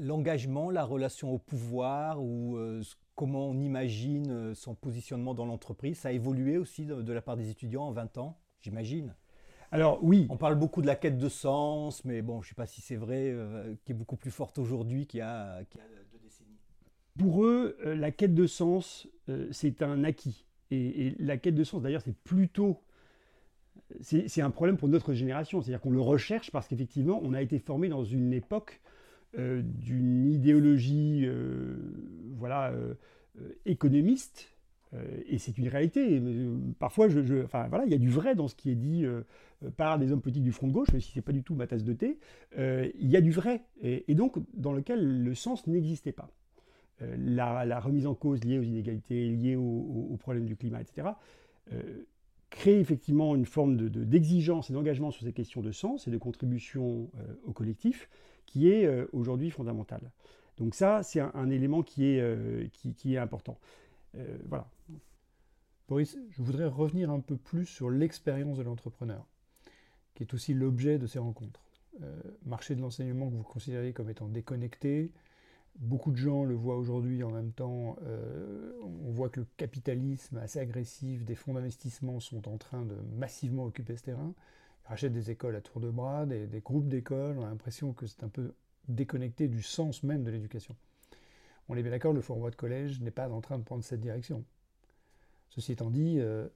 L'engagement, 0.00 0.70
la, 0.70 0.84
relation 0.84 1.32
au 1.34 1.38
pouvoir 1.38 2.22
ou 2.22 2.56
comment 3.16 3.48
on 3.48 3.58
imagine 3.58 4.54
son 4.54 4.74
positionnement 4.76 5.34
dans 5.34 5.44
l'entreprise, 5.44 5.98
ça 5.98 6.10
a 6.10 6.12
évolué 6.12 6.56
aussi 6.56 6.86
de, 6.86 7.12
la 7.12 7.20
part 7.20 7.36
des 7.36 7.50
étudiants 7.50 7.82
en 7.82 7.90
20 7.90 8.18
ans, 8.18 8.38
j'imagine? 8.60 9.14
Alors 9.72 9.98
oui. 10.02 10.26
On 10.30 10.36
parle 10.36 10.56
beaucoup 10.56 10.82
de 10.82 10.86
la 10.86 10.96
quête 10.96 11.18
de 11.18 11.28
sens, 11.28 12.04
mais 12.04 12.22
bon, 12.22 12.42
je 12.42 12.46
ne 12.46 12.48
sais 12.50 12.54
pas 12.54 12.66
si 12.66 12.80
c'est 12.80 12.96
vrai, 12.96 13.34
qui 13.84 13.92
est 13.92 13.94
beaucoup 13.94 14.16
plus 14.16 14.30
forte 14.30 14.58
aujourd'hui 14.58 15.06
qu'il 15.06 15.18
y, 15.18 15.22
a 15.22 15.60
deux 16.12 16.18
décennies. 16.22 16.58
Pour 17.18 17.44
eux, 17.44 17.76
la 17.84 18.10
quête 18.10 18.34
de 18.34 18.46
sens, 18.46 19.08
c'est 19.50 19.82
un 19.82 20.04
acquis. 20.04 20.44
Et, 20.70 21.14
la 21.18 21.36
quête 21.36 21.54
de 21.54 21.64
sens, 21.64 21.82
d'ailleurs, 21.82 22.02
c'est 22.02 22.16
plutôt... 22.16 22.82
C'est 24.00 24.40
un 24.40 24.50
problème 24.50 24.76
pour 24.76 24.88
notre 24.88 25.12
génération. 25.12 25.60
C'est-à-dire 25.60 25.80
qu'on 25.80 25.90
le 25.90 26.00
recherche 26.00 26.50
parce 26.50 26.66
qu'effectivement, 26.66 27.20
on 27.22 27.34
a 27.34 27.42
été 27.42 27.58
formé 27.58 27.88
dans 27.88 28.04
une 28.04 28.32
époque 28.32 28.80
euh, 29.38 29.60
d'une 29.62 30.32
idéologie 30.32 31.22
euh, 31.26 31.76
voilà, 32.36 32.70
euh, 32.70 32.94
économiste. 33.66 34.55
Et 35.26 35.38
c'est 35.38 35.58
une 35.58 35.68
réalité. 35.68 36.22
Parfois, 36.78 37.08
je, 37.08 37.44
enfin, 37.44 37.66
voilà, 37.68 37.84
il 37.84 37.90
y 37.90 37.94
a 37.94 37.98
du 37.98 38.08
vrai 38.08 38.34
dans 38.34 38.48
ce 38.48 38.54
qui 38.54 38.70
est 38.70 38.76
dit 38.76 39.04
par 39.76 39.98
des 39.98 40.12
hommes 40.12 40.20
politiques 40.20 40.44
du 40.44 40.52
front 40.52 40.68
de 40.68 40.72
gauche, 40.72 40.90
même 40.92 41.00
si 41.00 41.12
ce 41.12 41.18
n'est 41.18 41.22
pas 41.22 41.32
du 41.32 41.42
tout 41.42 41.54
ma 41.54 41.66
tasse 41.66 41.84
de 41.84 41.92
thé. 41.92 42.18
il 42.56 43.10
y 43.10 43.16
a 43.16 43.20
du 43.20 43.32
vrai, 43.32 43.62
et 43.82 44.14
donc 44.14 44.38
dans 44.54 44.72
lequel 44.72 45.22
le 45.22 45.34
sens 45.34 45.66
n'existait 45.66 46.12
pas. 46.12 46.30
Euh, 47.02 47.14
la, 47.18 47.78
remise 47.80 48.06
en 48.06 48.14
cause 48.14 48.42
liée 48.44 48.58
aux 48.58 48.62
inégalités, 48.62 49.28
liée 49.28 49.56
aux, 49.56 50.16
problèmes 50.18 50.46
du 50.46 50.56
climat, 50.56 50.80
etc., 50.80 51.08
euh, 51.72 52.04
crée 52.48 52.80
effectivement 52.80 53.34
une 53.34 53.44
forme 53.44 53.76
d'exigence 53.90 54.70
et 54.70 54.72
d'engagement 54.72 55.10
sur 55.10 55.24
ces 55.24 55.32
questions 55.32 55.60
de 55.60 55.72
sens 55.72 56.08
et 56.08 56.10
de 56.10 56.16
contribution 56.16 57.10
euh, 57.18 57.34
au 57.44 57.52
collectif 57.52 58.08
qui 58.46 58.70
est 58.70 58.88
aujourd'hui 59.12 59.50
fondamentale. 59.50 60.12
Donc 60.56 60.76
ça, 60.76 61.02
c'est 61.02 61.18
un, 61.18 61.50
élément 61.50 61.82
qui 61.82 62.04
est, 62.04 62.70
qui, 62.70 63.14
est 63.14 63.18
important. 63.18 63.58
Voilà. 64.48 64.68
Boris, 65.88 66.18
je 66.30 66.42
voudrais 66.42 66.66
revenir 66.66 67.10
un 67.10 67.20
peu 67.20 67.36
plus 67.36 67.66
sur 67.66 67.90
l'expérience 67.90 68.58
de 68.58 68.62
l'entrepreneur, 68.62 69.24
qui 70.14 70.24
est 70.24 70.34
aussi 70.34 70.52
l'objet 70.52 70.98
de 70.98 71.06
ces 71.06 71.18
rencontres. 71.18 71.60
marché 72.44 72.74
de 72.74 72.80
l'enseignement 72.80 73.28
que 73.30 73.34
vous 73.34 73.42
considérez 73.42 73.92
comme 73.92 74.10
étant 74.10 74.28
déconnecté, 74.28 75.12
Beaucoup 75.78 76.10
de 76.10 76.16
gens 76.16 76.44
le 76.44 76.54
voient 76.54 76.78
aujourd'hui 76.78 77.22
en 77.22 77.30
même 77.30 77.52
temps. 77.52 77.96
Euh, 78.06 78.72
on 78.82 79.10
voit 79.10 79.28
que 79.28 79.40
le 79.40 79.46
capitalisme 79.56 80.38
assez 80.38 80.58
agressif 80.58 81.24
des 81.24 81.34
fonds 81.34 81.52
d'investissement 81.52 82.18
sont 82.18 82.48
en 82.48 82.56
train 82.56 82.86
de 82.86 82.94
massivement 83.18 83.64
occuper 83.64 83.96
ce 83.96 84.04
terrain. 84.04 84.32
Ils 84.84 84.88
rachètent 84.88 85.12
des 85.12 85.30
écoles 85.30 85.54
à 85.54 85.60
tour 85.60 85.80
de 85.80 85.90
bras, 85.90 86.24
des, 86.24 86.48
groupes 86.64 86.88
d'écoles. 86.88 87.38
On 87.38 87.44
a 87.44 87.50
l'impression 87.50 87.92
que 87.92 88.06
c'est 88.06 88.24
un 88.24 88.28
peu 88.28 88.54
déconnecté 88.88 89.48
du 89.48 89.62
sens 89.62 90.02
même 90.02 90.24
de 90.24 90.30
l'éducation. 90.30 90.74
On 91.68 91.76
est 91.76 91.82
bien 91.82 91.90
d'accord, 91.90 92.12
le 92.12 92.20
Forward 92.20 92.54
College 92.54 93.00
n'est 93.00 93.10
pas 93.10 93.28
en 93.28 93.40
train 93.40 93.58
de 93.58 93.64
prendre 93.64 93.82
cette 93.82 94.00
direction. 94.00 94.44
Ceci 95.50 95.72
étant 95.72 95.90
dit, 95.90 96.16
euh, 96.20 96.46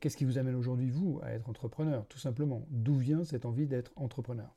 qu'est-ce 0.00 0.16
qui 0.16 0.24
vous 0.24 0.36
amène 0.36 0.54
aujourd'hui, 0.54 0.90
vous, 0.90 1.20
à 1.22 1.30
être 1.32 1.48
entrepreneur 1.48 2.06
Tout 2.08 2.18
simplement, 2.18 2.66
d'où 2.70 2.94
vient 2.94 3.24
cette 3.24 3.46
envie 3.46 3.66
d'être 3.66 3.92
entrepreneur? 3.96 4.54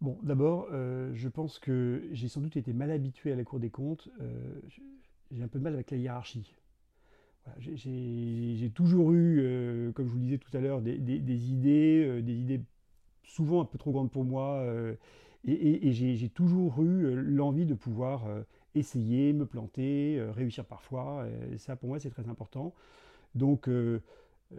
Bon, 0.00 0.18
d'abord, 0.22 0.68
euh, 0.72 1.10
je 1.14 1.28
pense 1.28 1.58
que 1.58 2.06
j'ai 2.12 2.28
sans 2.28 2.40
doute 2.40 2.56
été 2.56 2.72
mal 2.72 2.90
habitué 2.90 3.32
à 3.32 3.36
la 3.36 3.44
Cour 3.44 3.60
des 3.60 3.70
comptes. 3.70 4.08
Euh, 4.20 4.60
j'ai 5.30 5.42
un 5.42 5.48
peu 5.48 5.58
de 5.58 5.64
mal 5.64 5.74
avec 5.74 5.90
la 5.90 5.96
hiérarchie. 5.96 6.54
j'ai 7.58 8.70
toujours 8.74 9.12
eu, 9.12 9.92
comme 9.94 10.06
je 10.06 10.12
vous 10.12 10.18
le 10.18 10.24
disais 10.24 10.38
tout 10.38 10.54
à 10.56 10.60
l'heure, 10.60 10.80
des, 10.80 10.94
idées, 11.50 12.22
des 12.22 12.34
idées 12.34 12.62
souvent 13.22 13.60
un 13.60 13.64
peu 13.64 13.76
trop 13.78 13.92
grandes 13.92 14.10
pour 14.10 14.24
moi. 14.24 14.64
Et, 15.46 15.92
j'ai 15.92 16.28
toujours 16.28 16.82
eu 16.82 17.14
l'envie 17.14 17.66
de 17.66 17.74
pouvoir 17.74 18.24
essayer, 18.74 19.32
me 19.32 19.46
planter, 19.46 20.20
réussir 20.34 20.64
parfois. 20.64 21.26
Et 21.52 21.58
ça, 21.58 21.76
pour 21.76 21.88
moi, 21.88 21.98
c'est 21.98 22.10
très 22.10 22.28
important. 22.28 22.74
Donc, 23.34 23.68
euh, 24.52 24.58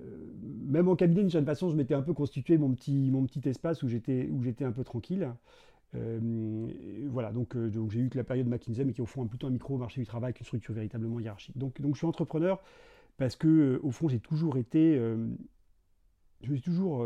même 0.65 0.87
en 0.87 0.95
cabinet, 0.95 1.21
d'une 1.21 1.29
certaine 1.29 1.45
façon, 1.45 1.69
je 1.69 1.75
m'étais 1.75 1.93
un 1.93 2.01
peu 2.01 2.13
constitué 2.13 2.57
mon 2.57 2.71
petit, 2.71 3.09
mon 3.11 3.25
petit 3.25 3.47
espace 3.47 3.83
où 3.83 3.87
j'étais, 3.87 4.29
un 4.61 4.71
peu 4.71 4.83
tranquille. 4.83 5.31
Euh, 5.95 6.67
voilà, 7.07 7.31
donc, 7.31 7.55
euh, 7.55 7.69
donc 7.69 7.91
j'ai 7.91 8.01
eu 8.01 8.09
que 8.09 8.17
la 8.17 8.25
période 8.25 8.47
McKinsey, 8.47 8.83
mais 8.83 8.93
qui 8.93 8.99
est 8.99 9.03
au 9.03 9.07
fond 9.07 9.23
un, 9.23 9.27
plutôt 9.27 9.47
un 9.47 9.51
micro 9.51 9.77
marché 9.77 10.01
du 10.01 10.07
travail, 10.07 10.29
avec 10.29 10.41
une 10.41 10.45
structure 10.45 10.73
véritablement 10.73 11.19
hiérarchique. 11.19 11.57
Donc, 11.57 11.81
donc 11.81 11.95
je 11.95 11.99
suis 11.99 12.07
entrepreneur 12.07 12.61
parce 13.17 13.35
que, 13.35 13.79
au 13.83 13.91
fond, 13.91 14.09
j'ai 14.09 14.19
toujours 14.19 14.57
été, 14.57 14.99
je 16.43 16.51
me 16.51 16.55
suis 16.55 16.63
toujours 16.63 17.05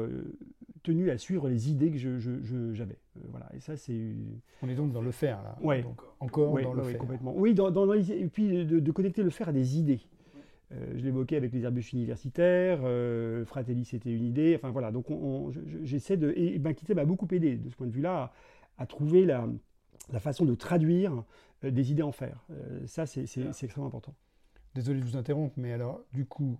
tenu 0.84 1.10
à 1.10 1.18
suivre 1.18 1.48
les 1.48 1.70
idées 1.70 1.92
que 1.92 1.98
je, 1.98 2.74
j'avais. 2.74 2.98
voilà, 3.30 3.50
et 3.54 3.60
ça, 3.60 3.78
c'est. 3.78 4.16
On 4.62 4.70
est 4.70 4.76
donc 4.76 4.92
dans 4.92 5.02
le 5.02 5.12
faire, 5.12 5.42
là. 5.44 5.58
Ouais. 5.62 5.84
Donc, 5.84 6.02
encore 6.20 6.60
dans 6.62 6.74
le 6.74 6.84
faire. 6.84 7.00
complètement. 7.00 7.34
Oui, 7.36 7.54
dans, 7.54 7.72
dans, 7.72 7.92
et 7.94 8.28
puis 8.28 8.66
de, 8.66 8.80
de, 8.80 8.92
connecter 8.92 9.24
le 9.24 9.30
faire 9.30 9.50
à 9.50 9.54
des 9.54 9.78
idées. 9.78 10.02
Euh, 10.74 10.94
je 10.96 11.04
l'évoquais 11.04 11.36
avec 11.36 11.52
les 11.54 11.64
Airbus 11.64 11.90
universitaires, 11.94 12.80
euh, 12.84 13.44
Fratelli 13.46 13.84
c'était 13.84 14.12
une 14.12 14.24
idée, 14.24 14.56
enfin 14.56 14.70
voilà, 14.70 14.92
donc 14.92 15.08
j'essaie 15.84 16.18
de... 16.18 16.34
Et 16.36 16.58
Banquité 16.60 16.94
m'a 16.94 17.04
beaucoup 17.04 17.28
aidé 17.32 17.58
de 17.58 17.70
ce 17.70 17.76
point 17.76 17.88
de 17.88 17.92
vue-là 17.92 18.32
à, 18.78 18.86
trouver 18.86 19.26
la, 19.26 19.50
façon 20.20 20.46
de 20.46 20.56
traduire 20.56 21.24
euh, 21.66 21.72
des 21.72 21.92
idées 21.92 22.04
en 22.04 22.14
fer. 22.14 22.46
ça 22.86 23.06
c'est 23.06 23.24
extrêmement 23.46 23.88
important. 23.88 24.16
Désolé 24.74 25.02
de 25.02 25.06
vous 25.06 25.18
interrompre, 25.18 25.56
mais 25.58 25.74
alors 25.74 26.02
du 26.14 26.26
coup, 26.26 26.58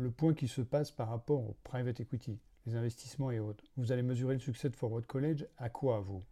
le 0.00 0.10
point 0.10 0.34
qui 0.34 0.48
se 0.48 0.62
passe 0.62 0.90
par 0.90 1.08
rapport 1.08 1.40
au 1.40 1.56
private 1.62 2.00
equity, 2.00 2.38
les 2.66 2.74
investissements 2.74 3.30
et 3.30 3.38
autres, 3.38 3.64
vous 3.76 3.92
allez 3.92 4.02
mesurer 4.02 4.34
le 4.34 4.40
succès 4.40 4.68
de 4.68 4.76
Forward 4.76 5.06
College 5.06 5.46
à 5.58 5.68
quoi 5.68 6.00
vous? 6.00 6.22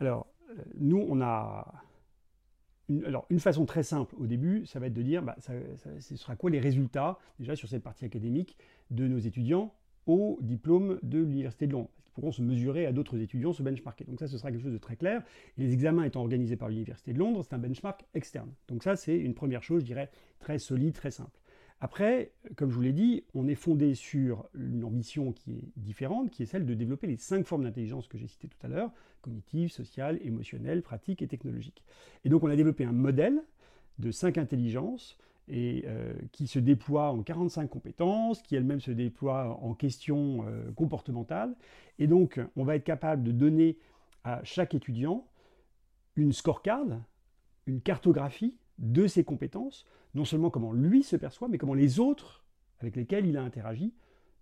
Alors, 0.00 0.26
nous 0.76 1.04
on 1.08 1.20
a 1.20 1.82
une, 2.88 3.04
alors, 3.04 3.26
une 3.28 3.40
façon 3.40 3.66
très 3.66 3.82
simple 3.82 4.14
au 4.16 4.26
début, 4.26 4.64
ça 4.66 4.80
va 4.80 4.86
être 4.86 4.94
de 4.94 5.02
dire, 5.02 5.22
bah, 5.22 5.36
ce 6.00 6.16
sera 6.16 6.36
quoi 6.36 6.50
les 6.50 6.60
résultats, 6.60 7.18
déjà 7.38 7.56
sur 7.56 7.68
cette 7.68 7.82
partie 7.82 8.04
académique, 8.04 8.56
de 8.90 9.06
nos 9.06 9.18
étudiants 9.18 9.74
au 10.06 10.38
diplôme 10.40 10.98
de 11.02 11.18
l'Université 11.18 11.66
de 11.66 11.72
Londres. 11.72 11.90
Ils 12.06 12.12
pourront 12.12 12.32
se 12.32 12.42
mesurer 12.42 12.86
à 12.86 12.92
d'autres 12.92 13.18
étudiants, 13.20 13.52
se 13.52 13.62
benchmarker. 13.62 14.04
Donc 14.04 14.18
ça, 14.18 14.26
ce 14.26 14.38
sera 14.38 14.50
quelque 14.50 14.62
chose 14.62 14.72
de 14.72 14.78
très 14.78 14.96
clair. 14.96 15.22
Les 15.56 15.72
examens 15.72 16.04
étant 16.04 16.20
organisés 16.20 16.56
par 16.56 16.68
l'Université 16.68 17.12
de 17.12 17.18
Londres, 17.18 17.42
c'est 17.42 17.54
un 17.54 17.58
benchmark 17.58 18.04
externe. 18.14 18.52
Donc 18.68 18.82
ça, 18.82 18.96
c'est 18.96 19.16
une 19.16 19.34
première 19.34 19.62
chose, 19.62 19.82
je 19.82 19.86
dirais, 19.86 20.10
très 20.40 20.58
solide, 20.58 20.94
très 20.94 21.10
simple. 21.10 21.38
Après, 21.80 22.32
comme 22.56 22.70
je 22.70 22.74
vous 22.74 22.82
l'ai 22.82 22.92
dit, 22.92 23.24
on 23.34 23.46
est 23.46 23.54
fondé 23.54 23.94
sur 23.94 24.48
une 24.54 24.82
ambition 24.82 25.32
qui 25.32 25.52
est 25.52 25.68
différente, 25.76 26.30
qui 26.30 26.42
est 26.42 26.46
celle 26.46 26.66
de 26.66 26.74
développer 26.74 27.06
les 27.06 27.16
cinq 27.16 27.46
formes 27.46 27.62
d'intelligence 27.62 28.08
que 28.08 28.18
j'ai 28.18 28.26
citées 28.26 28.48
tout 28.48 28.66
à 28.66 28.68
l'heure, 28.68 28.90
cognitive, 29.22 29.70
sociale, 29.70 30.18
émotionnelle, 30.22 30.82
pratique 30.82 31.22
et 31.22 31.28
technologique. 31.28 31.84
Et 32.24 32.30
donc 32.30 32.42
on 32.42 32.48
a 32.48 32.56
développé 32.56 32.84
un 32.84 32.92
modèle 32.92 33.40
de 34.00 34.10
cinq 34.10 34.38
intelligences 34.38 35.18
et 35.46 35.84
euh, 35.86 36.14
qui 36.32 36.46
se 36.46 36.58
déploie 36.58 37.10
en 37.10 37.22
45 37.22 37.68
compétences, 37.70 38.42
qui 38.42 38.56
elle-même 38.56 38.80
se 38.80 38.90
déploie 38.90 39.58
en 39.62 39.72
questions 39.74 40.44
euh, 40.46 40.72
comportementales. 40.72 41.54
Et 42.00 42.08
donc 42.08 42.40
on 42.56 42.64
va 42.64 42.74
être 42.74 42.84
capable 42.84 43.22
de 43.22 43.32
donner 43.32 43.78
à 44.24 44.42
chaque 44.42 44.74
étudiant 44.74 45.26
une 46.16 46.32
scorecard, 46.32 46.86
une 47.66 47.80
cartographie 47.80 48.56
de 48.78 49.06
ses 49.06 49.22
compétences, 49.24 49.86
non 50.14 50.24
seulement 50.24 50.50
comment 50.50 50.72
lui 50.72 51.02
se 51.02 51.16
perçoit, 51.16 51.48
mais 51.48 51.58
comment 51.58 51.74
les 51.74 52.00
autres 52.00 52.44
avec 52.80 52.96
lesquels 52.96 53.26
il 53.26 53.36
a 53.36 53.42
interagi 53.42 53.92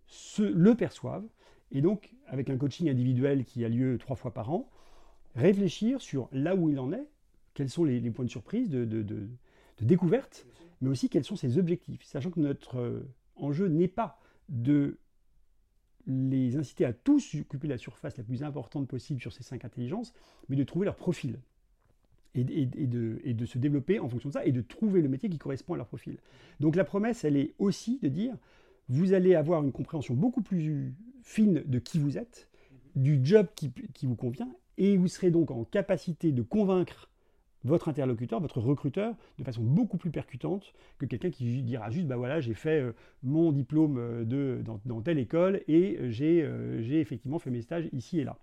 se, 0.07 0.43
le 0.43 0.75
perçoivent. 0.75 1.27
Et 1.73 1.81
donc, 1.81 2.15
avec 2.27 2.49
un 2.51 2.57
coaching 2.57 2.89
individuel 2.89 3.45
qui 3.45 3.65
a 3.65 3.69
lieu 3.69 3.99
trois 3.99 4.17
fois 4.17 4.33
par 4.33 4.53
an, 4.53 4.71
réfléchir 5.35 6.01
sur 6.01 6.29
là 6.33 6.55
où 6.55 6.71
il 6.71 6.79
en 6.79 6.93
est, 6.93 7.07
quels 7.55 7.71
sont 7.71 7.85
les, 7.85 8.01
points 8.11 8.25
de 8.25 8.31
surprise, 8.31 8.71
de, 8.71 9.29
découverte, 9.81 10.47
mais 10.81 10.91
aussi 10.91 11.09
quels 11.09 11.25
sont 11.25 11.37
ses 11.37 11.59
objectifs, 11.59 12.03
sachant 12.05 12.31
que 12.31 12.41
notre 12.41 12.79
euh, 12.79 13.09
enjeu 13.35 13.69
n'est 13.69 13.89
pas 13.89 14.21
de 14.49 14.99
les 16.07 16.57
inciter 16.57 16.85
à 16.85 16.93
tous 16.93 17.35
occuper 17.35 17.67
la 17.67 17.79
surface 17.79 18.17
la 18.17 18.25
plus 18.25 18.43
importante 18.43 18.87
possible 18.87 19.21
sur 19.21 19.33
ces 19.33 19.43
cinq 19.43 19.65
intelligences, 19.65 20.15
mais 20.49 20.57
de 20.57 20.63
trouver 20.63 20.85
leur 20.85 20.97
profil 20.97 21.41
et, 22.37 22.67
de, 22.67 23.47
se 23.47 23.59
développer 23.59 23.99
en 23.99 24.09
fonction 24.09 24.29
de 24.29 24.35
ça 24.35 24.45
et 24.45 24.53
de 24.53 24.61
trouver 24.61 25.03
le 25.03 25.09
métier 25.09 25.29
qui 25.29 25.39
correspond 25.39 25.75
à 25.75 25.77
leur 25.77 25.87
profil. 25.87 26.19
Donc 26.61 26.77
la 26.77 26.85
promesse, 26.85 27.25
elle 27.25 27.37
est 27.37 27.55
aussi 27.59 27.99
de 28.03 28.09
dire, 28.09 28.35
vous 28.89 29.13
allez 29.13 29.35
avoir 29.35 29.63
une 29.63 29.73
compréhension 29.73 30.15
beaucoup 30.15 30.43
plus 30.43 30.95
fine 31.23 31.63
de 31.67 31.79
qui 31.79 31.99
vous 31.99 32.19
êtes, 32.19 32.49
du 32.95 33.21
job 33.23 33.47
qui, 33.55 33.73
vous 34.07 34.17
convient, 34.17 34.49
et 34.79 34.97
vous 34.97 35.09
serez 35.09 35.31
donc 35.31 35.51
en 35.51 35.65
capacité 35.65 36.33
de 36.33 36.43
convaincre 36.43 37.11
votre 37.65 37.89
interlocuteur, 37.89 38.41
votre 38.41 38.61
recruteur, 38.61 39.15
de 39.39 39.45
façon 39.45 39.63
beaucoup 39.63 39.97
plus 39.97 40.11
percutante 40.11 40.73
que 40.99 41.07
quelqu'un 41.07 41.31
qui 41.31 41.63
dira 41.63 41.91
juste, 41.91 42.07
bah 42.07 42.17
voilà, 42.17 42.41
j'ai 42.41 42.55
fait 42.55 42.81
euh, 42.81 42.93
mon 43.25 43.51
diplôme 43.51 43.99
euh, 43.99 44.25
de, 44.25 44.63
dans, 44.65 44.81
dans, 44.85 45.01
telle 45.01 45.19
école 45.19 45.63
et 45.67 45.99
euh, 46.01 46.81
j'ai 46.81 47.01
effectivement 47.01 47.41
fait 47.41 47.51
mes 47.51 47.63
stages 47.63 47.89
ici 47.93 48.21
et 48.21 48.25
là. 48.25 48.39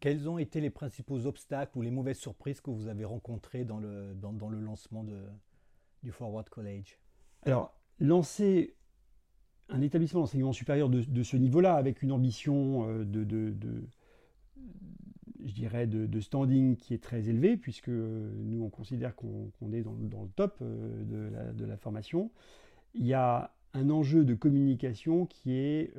Quels 0.00 0.28
ont 0.28 0.38
été 0.38 0.60
les 0.60 0.70
principaux 0.70 1.26
obstacles 1.26 1.76
ou 1.78 1.82
les 1.82 1.90
mauvaises 1.90 2.18
surprises 2.18 2.60
que 2.60 2.70
vous 2.70 2.88
avez 2.88 3.04
rencontrées 3.04 3.64
dans 3.64 3.78
le, 3.78 4.14
dans, 4.14 4.48
le 4.48 4.60
lancement 4.60 5.04
de, 5.04 5.24
du 6.02 6.12
Forward 6.12 6.48
College? 6.48 6.98
Alors, 7.42 7.74
lancer 7.98 8.74
un 9.68 9.80
établissement 9.80 10.20
d'enseignement 10.20 10.52
supérieur 10.52 10.88
de, 10.88 11.22
ce 11.22 11.36
niveau-là, 11.36 11.74
avec 11.74 12.02
une 12.02 12.12
ambition 12.12 12.88
euh, 12.88 13.04
de, 13.04 13.24
de, 13.24 13.88
je 15.44 15.52
dirais, 15.52 15.86
de, 15.86 16.20
standing 16.20 16.76
qui 16.76 16.94
est 16.94 17.02
très 17.02 17.28
élevé, 17.28 17.56
puisque 17.56 17.88
nous, 17.88 18.62
on 18.62 18.70
considère 18.70 19.14
qu'on 19.14 19.50
est 19.72 19.82
dans, 19.82 19.94
le 19.94 20.30
top 20.36 20.60
la, 20.60 21.52
de, 21.52 21.64
la, 21.64 21.76
formation. 21.76 22.30
Il 22.94 23.06
y 23.06 23.14
a 23.14 23.52
un 23.74 23.90
enjeu 23.90 24.24
de 24.24 24.34
communication 24.34 25.26
qui 25.26 25.52
est 25.52 25.92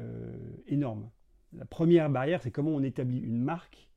énorme. 0.67 1.09
La 1.53 1.65
première 1.65 2.09
barrière, 2.09 2.41
c'est 2.41 2.51
comment 2.51 2.71
on 2.71 2.83
établit 2.83 3.19
une 3.19 3.41
marque 3.41 3.89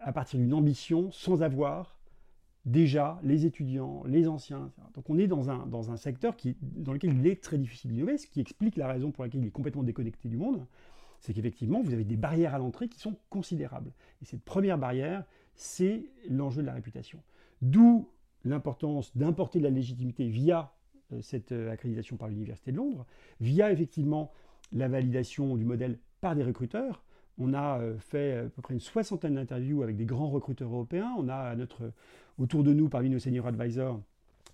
à 0.00 0.12
partir 0.12 0.38
d'une 0.38 0.54
ambition 0.54 1.10
sans 1.10 1.42
avoir 1.42 1.98
déjà 2.64 3.18
les 3.22 3.46
étudiants, 3.46 4.02
les 4.06 4.28
anciens. 4.28 4.72
Donc 4.94 5.08
on 5.08 5.18
est 5.18 5.28
dans 5.28 5.50
un, 5.50 5.66
dans 5.66 5.90
un 5.90 5.96
secteur 5.96 6.36
qui, 6.36 6.56
dans 6.60 6.92
lequel 6.92 7.16
il 7.16 7.26
est 7.26 7.42
très 7.42 7.58
difficile 7.58 7.92
d'innover, 7.92 8.18
ce 8.18 8.26
qui 8.26 8.40
explique 8.40 8.76
la 8.76 8.88
raison 8.88 9.12
pour 9.12 9.24
laquelle 9.24 9.40
il 9.40 9.46
est 9.46 9.52
complètement 9.52 9.84
déconnecté 9.84 10.28
du 10.28 10.36
monde. 10.36 10.66
C'est 11.20 11.32
qu'effectivement, 11.32 11.80
vous 11.80 11.94
avez 11.94 12.04
des 12.04 12.16
barrières 12.16 12.54
à 12.54 12.58
l'entrée 12.58 12.88
qui 12.88 12.98
sont 12.98 13.16
considérables. 13.30 13.92
Et 14.20 14.26
cette 14.26 14.42
première 14.42 14.78
barrière, 14.78 15.24
c'est 15.54 16.10
l'enjeu 16.28 16.60
de 16.60 16.66
la 16.66 16.74
réputation. 16.74 17.22
D'où 17.62 18.10
l'importance 18.44 19.16
d'importer 19.16 19.60
de 19.60 19.64
la 19.64 19.70
légitimité 19.70 20.28
via 20.28 20.72
euh, 21.12 21.22
cette 21.22 21.52
euh, 21.52 21.70
accréditation 21.70 22.16
par 22.16 22.28
l'Université 22.28 22.72
de 22.72 22.76
Londres, 22.76 23.06
via 23.40 23.72
effectivement 23.72 24.32
la 24.72 24.88
validation 24.88 25.56
du 25.56 25.64
modèle 25.64 25.98
par 26.20 26.34
des 26.34 26.42
recruteurs. 26.42 27.02
On 27.38 27.52
a 27.52 27.80
euh, 27.80 27.98
fait 27.98 28.38
à 28.38 28.42
peu 28.44 28.62
près 28.62 28.74
une 28.74 28.80
soixantaine 28.80 29.34
d'interviews 29.34 29.82
avec 29.82 29.96
des 29.96 30.06
grands 30.06 30.30
recruteurs 30.30 30.72
européens. 30.72 31.12
On 31.18 31.28
a 31.28 31.54
notre, 31.54 31.92
autour 32.38 32.64
de 32.64 32.72
nous, 32.72 32.88
parmi 32.88 33.10
nos 33.10 33.18
senior 33.18 33.46
advisors, 33.46 34.00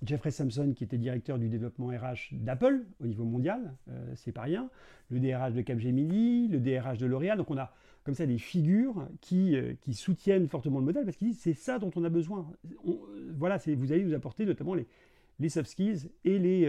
Jeffrey 0.04 0.32
Sampson, 0.32 0.72
qui 0.74 0.82
était 0.82 0.98
directeur 0.98 1.38
du 1.38 1.48
développement 1.48 1.88
RH 1.88 2.32
d'Apple 2.32 2.84
au 3.00 3.06
niveau 3.06 3.24
mondial, 3.24 3.74
euh, 3.88 4.12
c'est 4.16 4.32
pas 4.32 4.42
rien, 4.42 4.68
le 5.10 5.20
DRH 5.20 5.54
de 5.54 5.60
Capgemini, 5.60 6.48
le 6.48 6.58
DRH 6.58 6.98
de 6.98 7.06
L'Oréal. 7.06 7.38
Donc 7.38 7.50
on 7.52 7.58
a 7.58 7.72
comme 8.02 8.14
ça 8.14 8.26
des 8.26 8.38
figures 8.38 9.06
qui, 9.20 9.54
euh, 9.54 9.74
qui 9.80 9.94
soutiennent 9.94 10.48
fortement 10.48 10.80
le 10.80 10.84
modèle 10.84 11.04
parce 11.04 11.16
qu'ils 11.16 11.28
disent 11.28 11.40
c'est 11.40 11.54
ça 11.54 11.78
dont 11.78 11.92
on 11.94 12.02
a 12.02 12.08
besoin. 12.08 12.50
voilà, 13.36 13.58
vous 13.58 13.92
allez 13.92 14.02
nous 14.02 14.14
apporter 14.14 14.44
notamment 14.44 14.74
les, 14.74 14.88
les 15.38 15.48
soft 15.48 15.70
skills 15.70 16.10
et 16.24 16.40
les, 16.40 16.68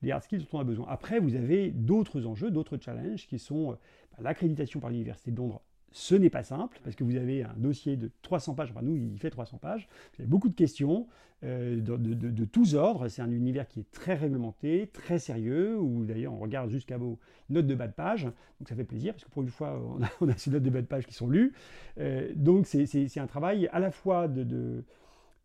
les 0.00 0.10
hard 0.10 0.22
skills 0.22 0.38
dont 0.38 0.58
on 0.58 0.60
a 0.60 0.64
besoin. 0.64 0.86
Après, 0.88 1.20
vous 1.20 1.34
avez 1.34 1.70
d'autres 1.70 2.26
enjeux, 2.26 2.50
d'autres 2.50 2.78
challenges 2.78 3.26
qui 3.26 3.38
sont 3.38 3.76
l'accréditation 4.20 4.80
par 4.80 4.90
l'Université 4.90 5.30
de 5.30 5.36
Londres. 5.36 5.62
Ce 5.92 6.14
n'est 6.14 6.30
pas 6.30 6.42
simple 6.42 6.80
parce 6.84 6.96
que 6.96 7.04
vous 7.04 7.16
avez 7.16 7.44
un 7.44 7.54
dossier 7.56 7.96
de 7.96 8.10
300 8.22 8.54
pages. 8.54 8.70
Enfin, 8.70 8.82
nous, 8.82 8.96
il 8.96 9.18
fait 9.18 9.30
300 9.30 9.58
pages. 9.58 9.88
Vous 10.16 10.22
avez 10.22 10.28
beaucoup 10.28 10.48
de 10.48 10.54
questions 10.54 11.06
euh, 11.44 11.80
de, 11.80 12.44
tous 12.44 12.74
ordres. 12.74 13.08
C'est 13.08 13.20
un 13.20 13.30
univers 13.30 13.68
qui 13.68 13.80
est 13.80 13.90
très 13.90 14.14
réglementé, 14.14 14.88
très 14.92 15.18
sérieux, 15.18 15.78
où 15.78 16.04
d'ailleurs 16.04 16.32
on 16.32 16.38
regarde 16.38 16.70
jusqu'à 16.70 16.96
vos 16.96 17.18
notes 17.50 17.66
de 17.66 17.74
bas 17.74 17.88
de 17.88 17.92
page. 17.92 18.24
Donc 18.24 18.68
ça 18.68 18.74
fait 18.74 18.84
plaisir 18.84 19.12
parce 19.12 19.24
que 19.24 19.30
pour 19.30 19.42
une 19.42 19.50
fois, 19.50 19.78
on 20.20 20.28
a, 20.28 20.36
ces 20.36 20.50
notes 20.50 20.62
de 20.62 20.70
bas 20.70 20.80
de 20.80 20.86
page 20.86 21.06
qui 21.06 21.14
sont 21.14 21.28
lues. 21.28 21.52
Euh, 21.98 22.32
donc 22.36 22.66
c'est 22.66 23.18
un 23.18 23.26
travail 23.26 23.68
à 23.72 23.80
la 23.80 23.90
fois 23.90 24.28
de, 24.28 24.84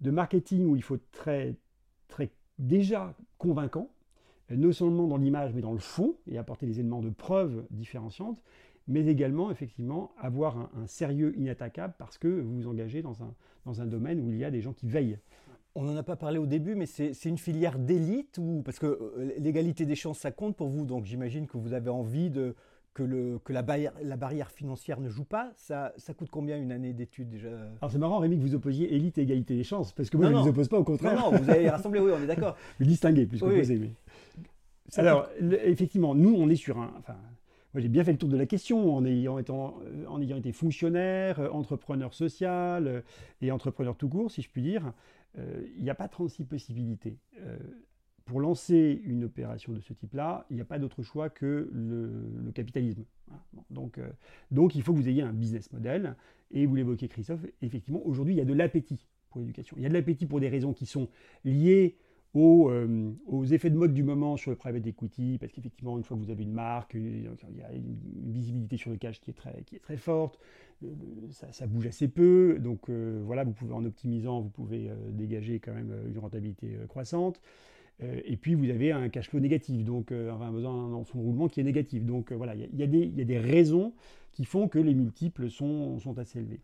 marketing 0.02 0.66
où 0.66 0.76
il 0.76 0.84
faut 0.84 0.96
être 0.96 1.12
très, 1.12 1.56
très 2.08 2.30
déjà 2.58 3.14
convaincant 3.38 3.90
non 4.56 4.72
seulement 4.72 5.08
dans 5.08 5.18
l'image, 5.18 5.54
mais 5.54 5.62
dans 5.62 5.74
le 5.74 5.80
fond, 5.80 6.16
et 6.28 6.38
apporter 6.38 6.66
des 6.66 6.80
éléments 6.80 7.02
de 7.02 7.10
preuve 7.10 7.66
différenciantes, 7.72 8.42
mais 8.88 9.06
également, 9.06 9.52
effectivement, 9.52 10.12
avoir 10.18 10.70
un, 10.76 10.88
sérieux 10.88 11.34
inattaquable 11.38 11.94
parce 11.98 12.18
que 12.18 12.28
vous 12.28 12.56
vous 12.56 12.68
engagez 12.68 13.02
dans 13.02 13.22
un, 13.22 13.34
dans 13.66 13.82
un 13.82 13.86
domaine 13.86 14.22
où 14.22 14.32
il 14.32 14.38
y 14.38 14.46
a 14.46 14.52
des 14.52 14.62
gens 14.62 14.74
qui 14.74 14.88
veillent. 14.88 15.20
On 15.76 15.84
n'en 15.84 15.96
a 15.96 16.04
pas 16.04 16.16
parlé 16.16 16.40
au 16.40 16.48
début, 16.48 16.74
mais 16.74 16.86
c'est 16.86 17.26
une 17.26 17.38
filière 17.38 17.78
d'élite 17.78 18.40
parce 18.64 18.80
que 18.80 18.86
euh, 18.88 19.34
l'égalité 19.38 19.86
des 19.86 19.96
chances, 19.96 20.20
ça 20.20 20.32
compte 20.32 20.56
pour 20.56 20.70
vous, 20.70 20.86
donc 20.86 21.06
j'imagine 21.06 21.46
que 21.46 21.58
vous 21.58 21.74
avez 21.74 21.90
envie 21.90 22.30
de, 22.30 22.56
que, 22.98 23.04
le, 23.04 23.40
que 23.44 23.54
la, 23.54 23.62
barrière, 23.62 23.94
la 24.02 24.18
barrière 24.18 24.50
financière 24.50 25.00
ne 25.00 25.08
joue 25.08 25.24
pas. 25.24 25.52
Ça, 25.56 25.94
ça 25.98 26.16
coûte 26.16 26.30
combien 26.32 26.58
une 26.58 26.72
année 26.72 26.94
d'études 26.94 27.30
déjà? 27.30 27.50
Alors 27.80 27.92
c'est 27.92 28.00
marrant 28.00 28.18
Rémi 28.18 28.38
que 28.38 28.42
vous 28.42 28.56
opposiez 28.56 28.92
élite 28.96 29.20
et 29.20 29.22
égalité 29.22 29.56
des 29.56 29.64
chances, 29.64 29.92
parce 29.92 30.10
que 30.10 30.18
moi 30.18 30.28
je 30.30 30.34
ne 30.34 30.40
vous 30.40 30.48
oppose 30.48 30.68
pas 30.68 30.80
au 30.80 30.84
contraire. 30.84 31.14
Non, 31.14 31.32
non, 31.32 31.38
vous 31.38 31.50
avez 31.50 31.70
rassemblé, 31.70 32.00
oui, 32.00 32.12
on 32.18 32.24
est 32.24 32.28
d'accord. 32.28 32.58
vous 32.80 32.86
distinguez 32.86 33.28
plus 33.28 33.38
vous 33.38 33.72
aimez. 33.72 33.92
Alors, 34.96 35.28
effectivement, 35.64 36.16
nous, 36.16 36.34
on 36.34 36.50
est 36.50 36.56
sur 36.56 36.80
un. 36.80 36.92
Enfin, 36.98 37.18
moi, 37.74 37.82
j'ai 37.82 37.90
bien 37.90 38.04
fait 38.04 38.14
le 38.14 38.18
tour 38.18 38.30
de 38.30 38.38
la 38.38 38.48
question 38.48 38.96
en 38.96 39.06
ayant, 39.06 39.38
euh, 39.38 40.06
en 40.08 40.22
ayant 40.22 40.38
été 40.38 40.52
fonctionnaire, 40.52 41.40
euh, 41.40 41.50
entrepreneur 41.50 42.14
social 42.14 42.88
euh, 42.88 43.02
et 43.42 43.52
entrepreneur 43.52 43.96
tout 43.96 44.10
court, 44.10 44.32
si 44.32 44.42
je 44.42 44.50
puis 44.50 44.62
dire. 44.62 44.94
Il 45.76 45.84
n'y 45.84 45.92
a 45.92 45.94
pas 45.94 46.08
36 46.08 46.46
possibilités. 46.46 47.16
Pour 48.28 48.40
lancer 48.40 49.02
une 49.06 49.24
opération 49.24 49.74
de 49.74 49.80
ce 49.80 49.94
type-là, 49.94 50.46
il 50.50 50.56
n'y 50.56 50.62
a 50.62 50.66
pas 50.66 50.80
d'autre 50.80 51.02
choix 51.02 51.30
que 51.30 51.70
le, 51.74 52.52
capitalisme. 52.54 53.04
donc, 53.72 54.00
donc, 54.52 54.76
il 54.76 54.84
faut 54.84 54.94
que 54.94 54.98
vous 54.98 55.10
ayez 55.10 55.24
un 55.24 55.34
business 55.34 55.72
model. 55.72 56.16
Et 56.52 56.66
vous 56.66 56.76
l'évoquez, 56.76 57.08
Christophe, 57.08 57.46
effectivement, 57.62 58.06
aujourd'hui, 58.06 58.36
il 58.36 58.38
y 58.38 58.42
a 58.42 58.46
de 58.46 58.54
l'appétit 58.54 59.08
pour 59.30 59.42
l'éducation. 59.42 59.76
Il 59.78 59.84
y 59.84 59.86
a 59.86 59.90
de 59.90 59.94
l'appétit 59.94 60.26
pour 60.26 60.40
des 60.40 60.50
raisons 60.50 60.74
qui 60.74 60.86
sont 60.86 61.10
liées 61.44 61.98
euh, 62.36 63.12
aux, 63.26 63.46
effets 63.46 63.70
de 63.70 63.78
mode 63.78 63.94
du 63.94 64.04
moment 64.04 64.38
sur 64.38 64.52
le 64.52 64.58
private 64.58 64.86
equity, 64.86 65.38
parce 65.40 65.52
qu'effectivement, 65.52 65.98
une 65.98 66.04
fois 66.04 66.16
que 66.18 66.22
vous 66.22 66.30
avez 66.30 66.44
une 66.44 66.52
marque, 66.52 66.94
il 66.94 67.24
y 67.24 67.62
a 67.62 67.74
une 67.74 68.32
visibilité 68.32 68.78
sur 68.78 68.92
le 68.92 68.98
cash 68.98 69.20
qui 69.20 69.32
est 69.32 69.80
très, 69.82 69.98
forte, 69.98 70.40
euh, 70.84 70.88
ça, 71.32 71.66
bouge 71.66 71.88
assez 71.88 72.08
peu, 72.08 72.58
donc 72.60 72.90
euh, 72.90 73.22
voilà, 73.26 73.44
vous 73.44 73.54
pouvez 73.54 73.74
en 73.74 73.84
optimisant, 73.86 74.42
vous 74.42 74.50
pouvez 74.50 74.92
dégager 75.12 75.60
quand 75.60 75.74
même 75.74 75.94
une 76.08 76.20
rentabilité 76.20 76.78
croissante. 76.88 77.42
Et 78.00 78.38
puis 78.38 78.54
vous 78.54 78.70
avez 78.70 78.92
un 78.92 79.10
cash 79.10 79.30
flow 79.30 79.40
négatif, 79.40 79.84
donc 79.84 80.12
enfin, 80.12 80.52
besoin 80.52 80.90
d'un 80.90 81.04
fonds 81.04 81.20
de 81.20 81.24
roulement 81.24 81.48
qui 81.48 81.60
est 81.60 81.64
négatif. 81.64 82.04
Donc 82.04 82.32
voilà, 82.32 82.54
il 82.54 82.80
y, 82.80 82.84
a 82.84 82.88
des 83.26 83.40
raisons 83.40 83.94
qui 84.34 84.46
font 84.46 84.68
que 84.68 84.78
les 84.78 84.94
multiples 84.94 85.50
sont, 85.50 85.98
assez 86.18 86.40
élevés. 86.40 86.62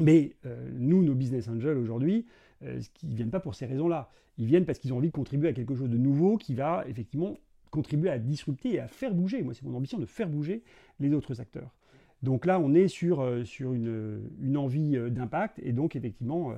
Mais 0.00 0.32
nous, 0.72 1.04
nos 1.04 1.14
business 1.14 1.48
angels 1.48 1.78
aujourd'hui, 1.78 2.26
euh, 2.62 2.80
ils 3.02 3.10
ne 3.10 3.16
viennent 3.16 3.30
pas 3.30 3.40
pour 3.40 3.54
ces 3.54 3.66
raisons-là. 3.66 4.10
Ils 4.38 4.46
viennent 4.46 4.64
parce 4.64 4.78
qu'ils 4.78 4.92
ont 4.92 4.98
envie 4.98 5.08
de 5.08 5.12
contribuer 5.12 5.48
à 5.48 5.52
quelque 5.52 5.74
chose 5.74 5.90
de 5.90 5.96
nouveau 5.96 6.36
qui 6.36 6.54
va 6.54 6.84
effectivement 6.88 7.38
contribuer 7.70 8.10
à 8.10 8.18
disrupter 8.18 8.74
et 8.74 8.80
à 8.80 8.88
faire 8.88 9.14
bouger. 9.14 9.42
Moi, 9.42 9.54
c'est 9.54 9.64
mon 9.64 9.74
ambition 9.74 9.98
de 9.98 10.06
faire 10.06 10.28
bouger 10.28 10.62
les 11.00 11.12
autres 11.12 11.40
acteurs. 11.40 11.74
Donc 12.22 12.46
là, 12.46 12.58
on 12.58 12.74
est 12.74 12.88
sur, 12.88 13.20
euh, 13.20 13.44
sur 13.44 13.72
une, 13.74 14.56
envie 14.56 14.96
euh, 14.96 15.10
d'impact. 15.10 15.60
Et 15.62 15.72
donc, 15.72 15.96
effectivement, 15.96 16.52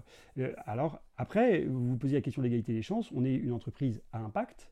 alors 0.67 1.01
après, 1.17 1.65
vous 1.65 1.91
vous 1.91 1.97
posez 1.97 2.15
la 2.15 2.21
question 2.21 2.43
de 2.43 2.47
l'égalité 2.47 2.73
des 2.73 2.83
chances. 2.83 3.11
On 3.13 3.25
est 3.25 3.35
une 3.35 3.53
entreprise 3.53 4.03
à 4.13 4.21
impact 4.21 4.71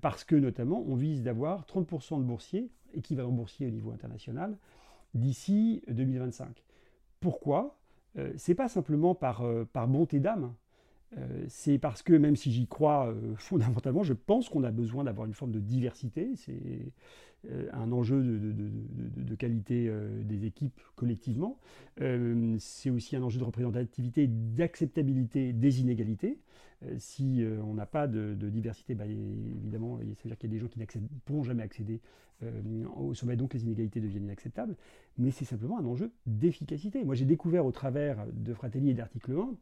parce 0.00 0.24
que, 0.24 0.36
notamment, 0.36 0.84
on 0.86 0.94
vise 0.94 1.22
d'avoir 1.22 1.64
30% 1.64 2.18
de 2.18 2.24
boursiers, 2.24 2.70
équivalent 2.94 3.30
boursier 3.30 3.66
au 3.66 3.70
niveau 3.70 3.90
international, 3.92 4.56
d'ici 5.14 5.82
2025. 5.88 6.62
Pourquoi? 7.20 7.80
Euh, 8.18 8.32
c'est 8.36 8.54
pas 8.54 8.68
simplement 8.68 9.16
euh, 9.42 9.64
par 9.64 9.88
bonté 9.88 10.20
d'âme, 10.20 10.54
euh, 11.16 11.44
c'est 11.48 11.78
parce 11.78 12.02
que 12.02 12.12
même 12.12 12.36
si 12.36 12.52
j'y 12.52 12.66
crois 12.66 13.14
fondamentalement, 13.36 14.02
je 14.02 14.14
pense 14.14 14.48
qu'on 14.48 14.64
a 14.64 14.70
besoin 14.70 15.04
d'avoir 15.04 15.26
une 15.26 15.34
forme 15.34 15.52
de 15.52 15.60
diversité. 15.60 16.30
C'est 16.36 16.92
un 17.72 17.90
enjeu 17.90 18.22
de, 18.22 19.34
qualité 19.34 19.90
des 20.24 20.44
équipes 20.44 20.78
collectivement. 20.94 21.58
c'est 22.58 22.90
aussi 22.90 23.16
un 23.16 23.22
enjeu 23.22 23.38
de 23.38 23.44
représentativité, 23.44 24.26
d'acceptabilité 24.28 25.54
des 25.54 25.80
inégalités. 25.80 26.38
si 26.98 27.42
on 27.64 27.72
n'a 27.72 27.86
pas 27.86 28.08
de, 28.08 28.34
diversité, 28.34 28.94
bah, 28.94 29.06
évidemment, 29.06 29.96
ça 29.96 30.04
veut 30.04 30.30
dire 30.30 30.36
qu'il 30.36 30.50
y 30.50 30.52
a 30.52 30.54
des 30.54 30.60
gens 30.60 30.68
qui 30.68 30.78
ne 30.78 31.06
pourront 31.24 31.42
jamais 31.42 31.62
accéder 31.62 32.02
euh, 32.42 32.84
au 32.96 33.12
sommet, 33.12 33.36
donc 33.36 33.52
les 33.52 33.64
inégalités 33.64 34.00
deviennent 34.00 34.24
inacceptables, 34.24 34.74
mais 35.18 35.30
c'est 35.30 35.44
simplement 35.44 35.78
un 35.78 35.84
enjeu 35.84 36.10
d'efficacité. 36.24 37.04
Moi, 37.04 37.14
j'ai 37.14 37.26
découvert 37.26 37.66
au 37.66 37.72
travers 37.72 38.26
de 38.32 38.54
Fratelli 38.54 38.90
et 38.90 38.94
d'Article 38.94 39.32
1, 39.32 39.54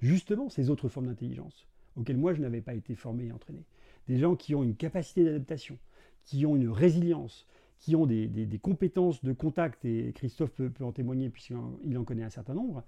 justement 0.00 0.48
ces 0.48 0.70
autres 0.70 0.88
formes 0.88 1.06
d'intelligence, 1.06 1.66
auxquelles 1.96 2.16
moi 2.16 2.34
je 2.34 2.40
n'avais 2.40 2.60
pas 2.60 2.74
été 2.74 2.94
formé 2.94 3.26
et 3.26 3.32
entraîné. 3.32 3.64
Des 4.08 4.18
gens 4.18 4.36
qui 4.36 4.54
ont 4.54 4.62
une 4.62 4.76
capacité 4.76 5.24
d'adaptation, 5.24 5.78
qui 6.24 6.46
ont 6.46 6.56
une 6.56 6.68
résilience, 6.70 7.46
qui 7.78 7.96
ont 7.96 8.06
des, 8.06 8.60
compétences 8.62 9.22
de 9.22 9.32
contact, 9.32 9.84
et 9.84 10.12
Christophe 10.14 10.52
peut, 10.52 10.72
en 10.80 10.92
témoigner 10.92 11.28
puisqu'il 11.30 11.98
en 11.98 12.04
connaît 12.04 12.24
un 12.24 12.30
certain 12.30 12.54
nombre, 12.54 12.84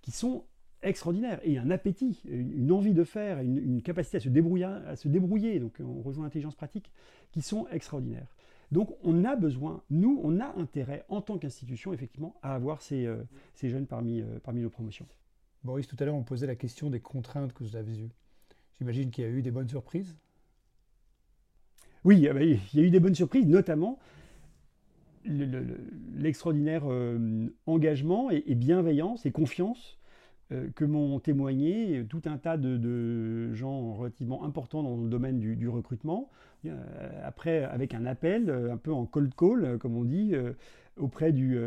qui 0.00 0.10
sont 0.10 0.44
extraordinaires, 0.82 1.40
et 1.44 1.58
un 1.58 1.70
appétit, 1.70 2.20
une, 2.28 2.72
envie 2.72 2.92
de 2.92 3.04
faire, 3.04 3.38
une, 3.38 3.82
capacité 3.82 4.16
à 4.16 4.20
se, 4.20 4.28
débrouiller, 5.08 5.60
donc 5.60 5.74
on 5.80 6.02
rejoint 6.02 6.24
l'intelligence 6.24 6.56
pratique, 6.56 6.90
qui 7.30 7.40
sont 7.40 7.66
extraordinaires. 7.68 8.26
Donc 8.72 8.96
on 9.04 9.24
a 9.24 9.36
besoin, 9.36 9.82
nous, 9.90 10.20
on 10.24 10.40
a 10.40 10.58
intérêt 10.58 11.04
en 11.08 11.20
tant 11.20 11.38
qu'institution, 11.38 11.92
effectivement, 11.92 12.34
à 12.42 12.54
avoir 12.54 12.82
ces, 12.82 13.06
euh, 13.06 13.22
jeunes 13.62 13.86
parmi, 13.86 14.22
euh, 14.22 14.38
parmi 14.42 14.60
nos 14.60 14.70
promotions. 14.70 15.06
Boris, 15.64 15.86
tout 15.86 15.96
à 16.00 16.04
l'heure, 16.04 16.14
on 16.14 16.24
posait 16.24 16.46
la 16.46 16.56
question 16.56 16.90
des 16.90 17.00
contraintes 17.00 17.52
que 17.52 17.62
vous 17.62 17.76
avez 17.76 17.96
eues. 17.96 18.10
J'imagine 18.78 19.10
qu'il 19.10 19.24
y 19.24 19.26
a 19.26 19.30
eu 19.30 19.42
des 19.42 19.50
bonnes 19.50 19.68
surprises 19.68 20.16
Oui, 22.04 22.16
il 22.16 22.22
y 22.22 22.28
a 22.28 22.82
eu 22.82 22.90
des 22.90 23.00
bonnes 23.00 23.14
surprises, 23.14 23.46
notamment 23.46 23.98
l'extraordinaire 25.24 26.82
euh, 26.86 27.46
engagement 27.66 28.28
et, 28.30 28.56
bienveillance 28.56 29.24
et 29.24 29.30
confiance 29.30 29.98
euh, 30.52 30.68
que 30.74 30.84
m'ont 30.84 31.20
témoigné 31.20 32.04
tout 32.08 32.22
un 32.24 32.38
tas 32.38 32.56
de, 32.56 33.52
gens 33.54 33.94
relativement 33.94 34.44
importants 34.44 34.82
dans 34.82 34.96
le 34.96 35.08
domaine 35.08 35.38
du, 35.38 35.68
recrutement. 35.68 36.30
Euh, 36.66 36.76
après, 37.24 37.64
avec 37.64 37.94
un 37.94 38.06
appel, 38.06 38.50
euh, 38.50 38.72
un 38.72 38.76
peu 38.76 38.92
en 38.92 39.06
cold 39.06 39.34
call, 39.34 39.78
comme 39.78 39.96
on 39.96 40.04
dit, 40.04 40.34
auprès 40.96 41.32
du, 41.32 41.58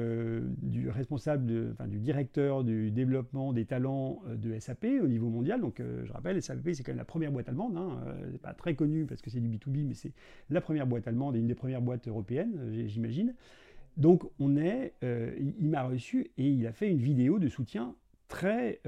du 0.61 0.89
responsable, 0.89 1.71
enfin, 1.71 1.87
du 1.87 1.99
directeur 1.99 2.63
du 2.63 2.91
développement 2.91 3.53
des 3.53 3.65
talents 3.65 4.21
de 4.27 4.57
SAP 4.59 4.85
au 5.01 5.07
niveau 5.07 5.29
mondial. 5.29 5.61
Donc 5.61 5.81
je 5.81 6.11
rappelle, 6.11 6.41
SAP 6.41 6.69
c'est 6.73 6.83
quand 6.83 6.91
même 6.91 6.97
la 6.97 7.05
première 7.05 7.31
boîte 7.31 7.49
allemande, 7.49 7.75
hein, 7.75 8.03
c'est 8.31 8.41
pas 8.41 8.53
très 8.53 8.75
connu 8.75 9.05
parce 9.05 9.21
que 9.21 9.29
c'est 9.29 9.39
du 9.39 9.49
B2B, 9.49 9.85
mais 9.85 9.93
c'est 9.95 10.13
la 10.49 10.61
première 10.61 10.85
boîte 10.85 11.07
allemande 11.07 11.35
et 11.35 11.39
une 11.39 11.47
des 11.47 11.55
premières 11.55 11.81
boîtes 11.81 12.07
européennes, 12.07 12.71
j'imagine. 12.87 13.33
Donc 13.97 14.29
on 14.39 14.57
est, 14.57 14.93
il 15.01 15.69
m'a 15.69 15.83
reçu 15.83 16.31
et 16.37 16.47
il 16.47 16.67
a 16.67 16.71
fait 16.71 16.91
une 16.91 16.99
vidéo 16.99 17.39
de 17.39 17.47
soutien 17.47 17.95
très, 18.27 18.81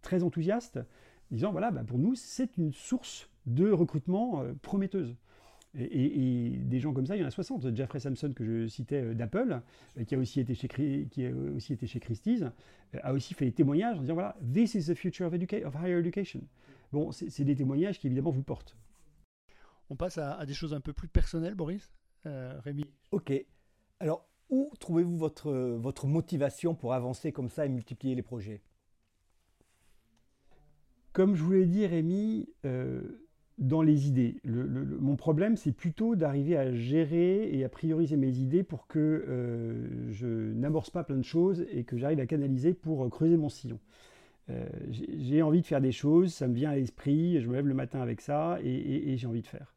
très 0.00 0.22
enthousiaste, 0.22 0.80
disant 1.30 1.52
voilà, 1.52 1.70
bah, 1.70 1.84
pour 1.86 1.98
nous 1.98 2.14
c'est 2.14 2.56
une 2.56 2.72
source 2.72 3.28
de 3.44 3.70
recrutement 3.70 4.42
prometteuse. 4.62 5.16
Et, 5.78 6.50
des 6.56 6.80
gens 6.80 6.92
comme 6.92 7.06
ça, 7.06 7.16
il 7.16 7.20
y 7.20 7.24
en 7.24 7.28
a 7.28 7.30
60. 7.30 7.74
Jeffrey 7.74 8.00
Sampson, 8.00 8.32
que 8.34 8.44
je 8.44 8.66
citais 8.66 9.02
euh, 9.02 9.14
d'Apple, 9.14 9.60
euh, 9.98 10.04
qui 10.04 10.14
a 10.14 10.18
aussi 10.18 10.40
été 10.40 10.54
chez, 10.54 10.68
qui 10.68 11.26
a 11.26 11.30
aussi 11.54 11.74
été 11.74 11.86
chez 11.86 12.00
Christie's, 12.00 12.42
euh, 12.42 12.98
a 13.02 13.12
aussi 13.12 13.34
fait 13.34 13.44
des 13.44 13.52
témoignages 13.52 13.98
en 13.98 14.00
disant 14.00 14.14
voilà, 14.14 14.36
this 14.52 14.74
is 14.74 14.86
the 14.86 14.94
future 14.94 15.26
of, 15.26 15.34
of 15.34 15.74
higher 15.74 15.98
education. 15.98 16.40
Bon, 16.92 17.12
c'est 17.12 17.44
des 17.44 17.56
témoignages 17.56 17.98
qui 17.98 18.06
évidemment 18.06 18.30
vous 18.30 18.44
portent. 18.44 18.76
On 19.90 19.96
passe 19.96 20.18
à, 20.18 20.44
des 20.46 20.54
choses 20.54 20.72
un 20.72 20.80
peu 20.80 20.92
plus 20.92 21.08
personnelles, 21.08 21.54
Boris. 21.54 21.92
Rémi. 22.24 22.84
Ok. 23.12 23.32
Alors, 24.00 24.28
où 24.50 24.72
trouvez-vous 24.80 25.16
votre, 25.16 25.52
votre 25.52 26.06
motivation 26.06 26.74
pour 26.74 26.92
avancer 26.92 27.32
comme 27.32 27.48
ça 27.48 27.66
et 27.66 27.68
multiplier 27.68 28.14
les 28.14 28.22
projets? 28.22 28.62
Comme 31.12 31.34
je 31.34 31.42
vous 31.42 31.52
l'ai 31.52 31.66
dit, 31.66 31.86
Rémi, 31.86 32.48
dans 33.58 33.80
les 33.80 34.06
idées. 34.06 34.36
mon 34.44 35.16
problème, 35.16 35.56
c'est 35.56 35.72
plutôt 35.72 36.14
d'arriver 36.14 36.56
à 36.56 36.74
gérer 36.74 37.48
et 37.56 37.64
à 37.64 37.68
prioriser 37.68 38.16
mes 38.16 38.38
idées 38.38 38.62
pour 38.62 38.86
que 38.86 38.98
euh, 38.98 40.12
je 40.12 40.52
n'amorce 40.52 40.90
pas 40.90 41.04
plein 41.04 41.16
de 41.16 41.24
choses 41.24 41.64
et 41.70 41.84
que 41.84 41.96
j'arrive 41.96 42.20
à 42.20 42.26
canaliser 42.26 42.74
pour 42.74 43.04
euh, 43.04 43.08
creuser 43.08 43.36
mon 43.36 43.48
sillon. 43.48 43.78
Euh, 44.50 44.66
j'ai 45.18 45.42
envie 45.42 45.62
de 45.62 45.66
faire 45.66 45.80
des 45.80 45.90
choses, 45.90 46.34
ça 46.34 46.46
me 46.46 46.54
vient 46.54 46.70
à 46.70 46.76
l'esprit, 46.76 47.40
je 47.40 47.48
me 47.48 47.54
lève 47.54 47.66
le 47.66 47.74
matin 47.74 48.00
avec 48.00 48.20
ça 48.20 48.58
et, 48.62 49.16
j'ai 49.16 49.26
envie 49.26 49.42
de 49.42 49.46
faire. 49.46 49.74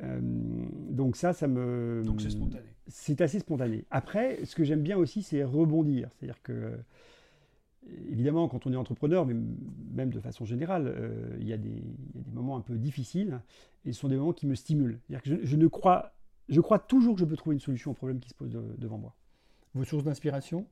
donc 0.00 1.16
ça, 1.16 1.32
ça 1.32 1.46
me... 1.46 2.02
Donc 2.04 2.20
c'est 2.20 2.30
spontané. 2.30 2.66
C'est 2.88 3.20
assez 3.20 3.38
spontané. 3.38 3.84
Après, 3.90 4.44
ce 4.44 4.56
que 4.56 4.64
j'aime 4.64 4.82
bien 4.82 4.98
aussi, 4.98 5.22
c'est 5.22 5.44
rebondir. 5.44 6.08
C'est-à-dire 6.10 6.42
que 6.42 6.72
évidemment, 8.10 8.48
quand 8.48 8.66
on 8.66 8.72
est 8.72 8.76
entrepreneur, 8.76 9.26
mais 9.26 9.34
même 9.92 10.10
de 10.10 10.20
façon 10.20 10.44
générale, 10.44 10.86
euh, 10.86 11.36
il, 11.40 11.48
y 11.48 11.52
a 11.52 11.56
des, 11.56 11.82
moments 12.32 12.56
un 12.56 12.60
peu 12.60 12.76
difficiles, 12.76 13.40
et 13.84 13.92
ce 13.92 14.00
sont 14.00 14.08
des 14.08 14.16
moments 14.16 14.32
qui 14.32 14.46
me 14.46 14.54
stimulent. 14.54 15.00
Que 15.22 15.44
je, 15.44 15.56
ne 15.56 15.66
crois, 15.66 16.12
je 16.48 16.60
crois 16.60 16.78
toujours 16.78 17.14
que 17.14 17.20
je 17.20 17.24
peux 17.24 17.36
trouver 17.36 17.54
une 17.54 17.60
solution 17.60 17.90
au 17.90 17.94
problème 17.94 18.20
qui 18.20 18.28
se 18.28 18.34
pose 18.34 18.50
devant 18.78 18.98
moi. 18.98 19.14
Vos 19.74 19.84
sources 19.84 20.04
d'inspiration? 20.04 20.66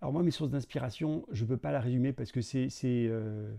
Alors 0.00 0.12
moi, 0.12 0.22
mes 0.22 0.30
sources 0.30 0.50
d'inspiration, 0.50 1.24
je 1.30 1.44
ne 1.44 1.48
peux 1.48 1.56
pas 1.56 1.72
la 1.72 1.80
résumer 1.80 2.12
parce 2.12 2.32
que 2.32 2.40
c'est... 2.40 2.70
Euh, 2.84 3.54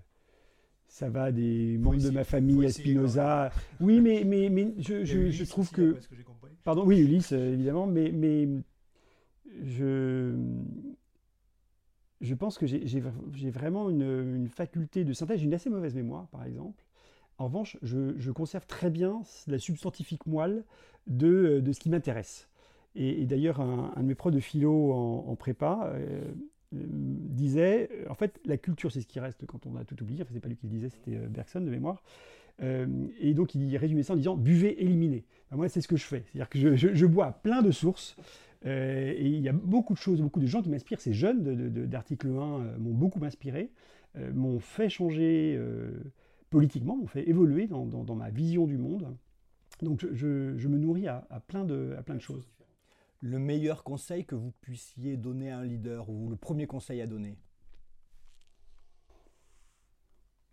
ça 0.89 1.09
va 1.09 1.33
des 1.33 1.77
membres 1.77 2.01
de 2.01 2.09
ma 2.11 2.23
famille 2.23 2.65
à 2.65 2.69
Spinoza. 2.69 3.51
Oui, 3.81 3.99
mais, 3.99 4.23
mais, 4.23 4.47
mais 4.49 4.73
je, 4.77 5.03
je, 5.03 5.43
trouve 5.43 5.69
que... 5.71 5.97
Pardon, 6.63 6.85
oui, 6.85 6.99
Ulysse, 6.99 7.33
évidemment, 7.33 7.87
mais, 7.87 8.11
mais 8.13 8.47
je 9.65 10.33
je 12.21 12.33
pense 12.33 12.57
que 12.57 12.65
j'ai 12.65 13.49
vraiment 13.49 13.89
une, 13.89 14.47
faculté 14.49 15.03
de 15.03 15.13
synthèse. 15.13 15.39
J'ai 15.39 15.45
une 15.45 15.53
assez 15.53 15.69
mauvaise 15.69 15.95
mémoire, 15.95 16.27
par 16.27 16.43
exemple. 16.45 16.83
En 17.37 17.45
revanche, 17.45 17.77
je, 17.83 18.31
conserve 18.31 18.65
très 18.65 18.89
bien 18.89 19.21
la 19.47 19.59
substantifique 19.59 20.25
moelle 20.25 20.63
de, 21.05 21.63
ce 21.71 21.79
qui 21.79 21.89
m'intéresse. 21.89 22.49
Et, 22.95 23.25
d'ailleurs, 23.25 23.61
un, 23.61 23.93
de 23.97 24.01
mes 24.01 24.15
profs 24.15 24.33
de 24.33 24.39
philo 24.39 24.91
en, 24.91 25.35
prépa 25.35 25.91
euh, 25.93 26.23
euh, 26.73 26.85
disait, 26.89 27.89
en 28.09 28.15
fait, 28.15 28.39
la 28.45 28.57
culture, 28.57 28.91
c'est 28.91 29.01
ce 29.01 29.07
qui 29.07 29.19
reste 29.19 29.45
quand 29.45 29.67
on 29.67 29.75
a 29.75 29.85
tout 29.85 30.01
oublié. 30.01 30.23
Enfin, 30.23 30.31
c'est 30.33 30.39
pas 30.39 30.49
lui 30.49 30.57
qui 30.57 30.65
le 30.65 30.71
disait, 30.71 30.89
c'était 30.89 31.17
euh, 31.17 31.27
Bergson 31.27 31.61
de 31.61 31.69
mémoire. 31.69 32.01
et 32.59 33.33
donc, 33.35 33.53
il 33.53 33.77
résumait 33.77 34.01
ça 34.01 34.13
en 34.13 34.15
disant, 34.15 34.35
buvez, 34.35 34.81
éliminez. 34.81 35.23
Moi, 35.51 35.69
c'est 35.69 35.81
ce 35.81 35.87
que 35.87 35.95
je 35.95 36.03
fais. 36.03 36.23
C'est-à-dire 36.25 36.49
que 36.49 36.75
je, 36.75 37.05
bois 37.05 37.31
plein 37.31 37.61
de 37.61 37.71
sources. 37.71 38.17
Euh, 38.67 39.13
et 39.15 39.27
il 39.27 39.41
y 39.41 39.49
a 39.49 39.53
beaucoup 39.53 39.93
de 39.93 39.99
choses, 39.99 40.21
beaucoup 40.21 40.41
de 40.41 40.45
gens 40.45 40.61
qui 40.61 40.69
m'inspirent. 40.69 40.99
Ces 40.99 41.13
jeunes 41.13 41.69
d'article 41.87 42.27
1 42.27 42.31
euh, 42.31 42.77
m'ont 42.77 42.93
beaucoup 42.93 43.23
inspiré, 43.23 43.71
euh, 44.17 44.31
m'ont 44.33 44.59
fait 44.59 44.89
changer 44.89 45.59
politiquement, 46.49 46.97
m'ont 46.97 47.07
fait 47.07 47.27
évoluer 47.27 47.67
dans, 47.67 48.15
ma 48.15 48.29
vision 48.29 48.67
du 48.67 48.77
monde. 48.77 49.15
Donc 49.81 50.05
je, 50.11 50.27
me 50.67 50.77
nourris 50.77 51.07
à, 51.07 51.25
plein 51.47 51.63
de, 51.63 51.95
à 51.97 52.03
plein 52.03 52.15
de 52.15 52.21
choses. 52.21 52.49
Le 53.21 53.39
meilleur 53.39 53.83
conseil 53.83 54.25
que 54.25 54.35
vous 54.35 54.51
puissiez 54.61 55.17
donner 55.17 55.49
à 55.49 55.59
un 55.59 55.65
leader 55.65 56.09
ou 56.09 56.29
le 56.29 56.35
premier 56.35 56.67
conseil 56.67 57.01
à 57.01 57.07
donner? 57.07 57.37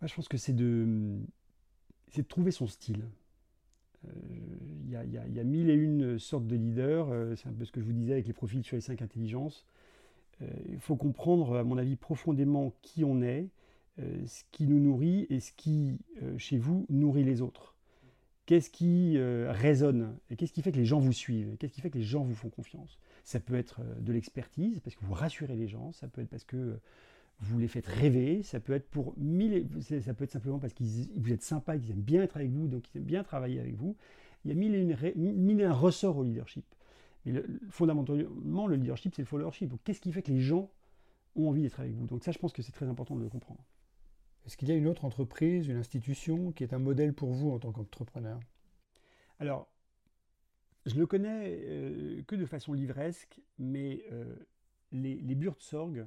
Je 0.01 0.13
pense 0.13 0.27
que 0.27 0.37
c'est 0.37 0.53
de, 0.53 1.19
de 2.15 2.21
trouver 2.21 2.51
son 2.51 2.67
style. 2.67 3.05
Il 4.87 5.35
y, 5.35 5.39
a 5.39 5.43
mille 5.43 5.69
et 5.69 5.73
une 5.73 6.19
sortes 6.19 6.47
de 6.47 6.55
leaders, 6.55 7.09
euh, 7.09 7.35
c'est 7.35 7.49
un 7.49 7.53
peu 7.53 7.65
ce 7.65 7.71
que 7.71 7.81
je 7.81 7.85
vous 7.85 7.91
disais 7.91 8.13
avec 8.13 8.27
les 8.27 8.33
profils 8.33 8.63
sur 8.63 8.77
les 8.77 8.81
cinq 8.81 9.01
intelligences. 9.01 9.65
Euh, 10.41 10.47
il 10.69 10.79
faut 10.79 10.95
comprendre, 10.95 11.57
à 11.57 11.63
mon 11.63 11.77
avis, 11.77 11.95
profondément 11.95 12.73
qui 12.81 13.03
on 13.03 13.21
est, 13.21 13.49
euh, 13.99 14.25
ce 14.25 14.43
qui 14.51 14.67
nous 14.67 14.79
nourrit 14.79 15.27
et 15.29 15.39
ce 15.39 15.51
qui, 15.51 15.97
chez 16.37 16.57
vous, 16.57 16.85
nourrit 16.89 17.23
les 17.23 17.41
autres. 17.41 17.75
Qu'est-ce 18.45 18.69
qui 18.69 19.17
résonne 19.19 20.15
et 20.29 20.35
qu'est-ce 20.35 20.53
qui 20.53 20.61
fait 20.61 20.71
que 20.71 20.77
les 20.77 20.85
gens 20.85 20.99
vous 20.99 21.13
suivent 21.13 21.57
Qu'est-ce 21.57 21.73
qui 21.73 21.81
fait 21.81 21.89
que 21.89 21.97
les 21.97 22.03
gens 22.03 22.23
vous 22.23 22.35
font 22.35 22.49
confiance? 22.49 22.99
Ça 23.23 23.39
peut 23.39 23.55
être 23.55 23.81
de 23.99 24.13
l'expertise, 24.13 24.79
parce 24.81 24.95
que 24.95 25.03
vous 25.03 25.15
rassurez 25.15 25.55
les 25.55 25.67
gens, 25.67 25.91
ça 25.93 26.07
peut 26.07 26.21
être 26.21 26.29
parce 26.29 26.43
que 26.43 26.79
vous 27.39 27.59
les 27.59 27.67
faites 27.67 27.87
rêver, 27.87 28.43
ça 28.43 28.59
peut 28.59 28.73
être 28.73 28.89
pour 28.89 29.13
mille, 29.17 29.67
ça 29.81 30.13
peut 30.13 30.23
être 30.23 30.31
simplement 30.31 30.59
parce 30.59 30.73
que 30.73 30.83
vous 30.83 31.31
êtes 31.31 31.43
sympa, 31.43 31.77
qu'ils 31.77 31.91
aiment 31.91 32.01
bien 32.01 32.23
être 32.23 32.37
avec 32.37 32.49
vous, 32.49 32.67
donc 32.67 32.85
ils 32.93 32.97
aiment 32.97 33.05
bien 33.05 33.23
travailler 33.23 33.59
avec 33.59 33.75
vous. 33.75 33.95
Il 34.43 34.49
y 34.49 34.51
a 34.51 34.55
mille 34.55 34.75
et, 34.75 35.13
une, 35.15 35.61
un 35.61 35.73
ressort 35.73 36.17
au 36.17 36.23
leadership. 36.23 36.65
Mais 37.25 37.43
fondamentalement, 37.69 38.67
le 38.67 38.75
leadership, 38.75 39.15
c'est 39.15 39.23
le 39.23 39.27
followership. 39.27 39.69
Donc, 39.69 39.79
qu'est-ce 39.83 39.99
qui 39.99 40.11
fait 40.11 40.21
que 40.21 40.31
les 40.31 40.39
gens 40.39 40.69
ont 41.35 41.49
envie 41.49 41.63
d'être 41.63 41.79
avec 41.79 41.93
vous? 41.93 42.05
Donc, 42.05 42.23
ça, 42.23 42.31
je 42.31 42.37
pense 42.37 42.53
que 42.53 42.61
c'est 42.61 42.71
très 42.71 42.87
important 42.87 43.15
de 43.15 43.23
le 43.23 43.29
comprendre. 43.29 43.65
Est-ce 44.45 44.55
qu'il 44.55 44.69
y 44.69 44.71
a 44.71 44.75
une 44.75 44.87
autre 44.87 45.05
entreprise, 45.05 45.67
une 45.67 45.77
institution 45.77 46.51
qui 46.51 46.63
est 46.63 46.73
un 46.73 46.79
modèle 46.79 47.13
pour 47.13 47.31
vous 47.31 47.49
en 47.49 47.57
tant 47.57 47.71
qu'entrepreneur? 47.71 48.39
Alors, 49.39 49.67
je 50.85 50.95
le 50.95 51.07
connais 51.07 51.59
euh, 51.63 52.21
que 52.27 52.35
de 52.35 52.45
façon 52.45 52.73
livresque, 52.73 53.41
mais 53.57 54.03
euh, 54.11 54.35
les, 54.91 55.15
les 55.15 55.49
Sorg 55.57 56.05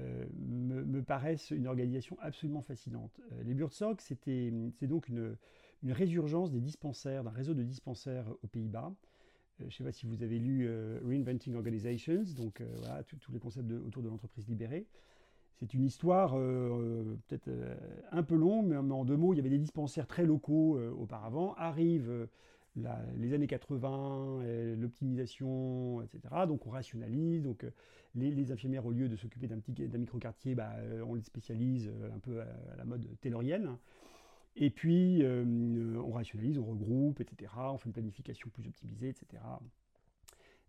euh, 0.00 0.26
me, 0.36 1.02
paraissent 1.02 1.50
une 1.50 1.66
organisation 1.66 2.16
absolument 2.20 2.62
fascinante. 2.62 3.20
les 3.44 3.56
Sorg, 3.70 4.00
c'est 4.00 4.86
donc 4.86 5.08
une, 5.08 5.36
résurgence 5.84 6.50
des 6.50 6.60
dispensaires, 6.60 7.24
d'un 7.24 7.30
réseau 7.30 7.54
de 7.54 7.62
dispensaires 7.62 8.26
aux 8.42 8.46
Pays-Bas. 8.46 8.92
Euh, 9.60 9.64
je 9.64 9.64
ne 9.66 9.70
sais 9.70 9.84
pas 9.84 9.92
si 9.92 10.06
vous 10.06 10.22
avez 10.22 10.38
lu 10.38 10.66
euh, 10.66 10.98
Reinventing 11.04 11.54
Organizations, 11.54 12.24
donc 12.36 12.60
euh, 12.60 12.66
voilà, 12.78 13.02
tous 13.04 13.32
les 13.32 13.38
concepts 13.38 13.70
autour 13.70 14.02
de 14.02 14.08
l'entreprise 14.08 14.48
libérée. 14.48 14.86
C'est 15.60 15.72
une 15.72 15.84
histoire 15.84 16.32
peut-être 16.32 17.48
un 18.10 18.24
peu 18.24 18.34
longue, 18.34 18.66
mais 18.66 18.76
en 18.76 19.04
deux 19.04 19.16
mots, 19.16 19.32
il 19.32 19.36
y 19.36 19.40
avait 19.40 19.50
des 19.50 19.58
dispensaires 19.58 20.08
très 20.08 20.26
locaux 20.26 20.80
auparavant. 20.98 21.54
Arrivent 21.54 22.28
les 23.16 23.32
années 23.32 23.46
80, 23.46 24.42
l'optimisation, 24.76 26.02
etc. 26.02 26.34
Donc 26.46 26.66
on 26.66 26.70
rationalise. 26.70 27.42
Donc 27.42 27.64
les, 28.14 28.52
infirmières, 28.52 28.86
au 28.86 28.92
lieu 28.92 29.08
de 29.08 29.16
s'occuper 29.16 29.46
d'un 29.46 29.58
petit 29.60 29.72
d'un 29.88 29.98
micro-quartier, 29.98 30.54
bah, 30.54 30.72
on 31.06 31.14
les 31.14 31.22
spécialise 31.22 31.90
un 32.14 32.18
peu 32.18 32.40
à, 32.40 32.76
la 32.76 32.84
mode 32.84 33.06
taylorienne. 33.20 33.76
Et 34.56 34.70
puis, 34.70 35.22
euh, 35.22 36.00
on 36.00 36.12
rationalise, 36.12 36.58
on 36.58 36.64
regroupe, 36.64 37.20
etc. 37.20 37.52
On 37.56 37.78
fait 37.78 37.86
une 37.86 37.92
planification 37.92 38.50
plus 38.50 38.66
optimisée, 38.66 39.08
etc. 39.08 39.42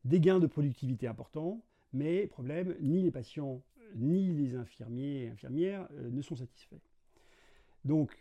Des 0.06 0.20
gains 0.20 0.40
de 0.40 0.48
productivité 0.48 1.08
importants, 1.08 1.64
mais 1.94 2.28
problème, 2.28 2.76
ni 2.82 3.04
les 3.04 3.12
patients, 3.12 3.62
ni 3.96 4.34
les 4.34 4.56
infirmiers 4.56 5.26
et 5.26 5.30
infirmières 5.30 5.88
euh, 5.94 6.10
ne 6.10 6.22
sont 6.22 6.36
satisfaits. 6.36 6.82
Donc, 7.84 8.16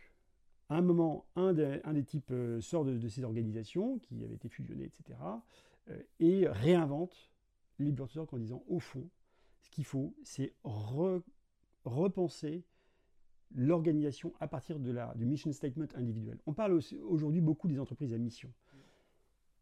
à 0.69 0.77
un 0.77 0.83
moment, 0.83 1.27
un 1.37 1.53
des, 1.53 2.05
types 2.05 2.31
euh, 2.31 2.61
sort 2.61 2.85
de, 2.85 3.09
ces 3.09 3.25
organisations, 3.25 3.99
qui 3.99 4.23
avaient 4.25 4.35
été 4.35 4.49
fusionnées, 4.49 4.85
etc., 4.85 5.19
et 6.19 6.49
réinvente 6.49 7.31
les 7.79 7.93
en 8.01 8.39
disant, 8.39 8.65
au 8.69 8.79
fond, 8.79 9.07
ce 9.61 9.69
qu'il 9.69 9.85
faut, 9.85 10.15
c'est 10.23 10.55
repenser 11.85 12.65
l'organisation 13.55 14.33
à 14.41 14.49
partir 14.49 14.79
de 14.79 14.91
la, 14.91 15.15
du 15.15 15.27
mission 15.27 15.53
statement 15.53 15.87
individuel. 15.95 16.39
On 16.47 16.55
parle 16.55 16.81
aujourd'hui 17.03 17.41
beaucoup 17.41 17.69
des 17.69 17.79
entreprises 17.79 18.13
à 18.15 18.19
mission. 18.19 18.53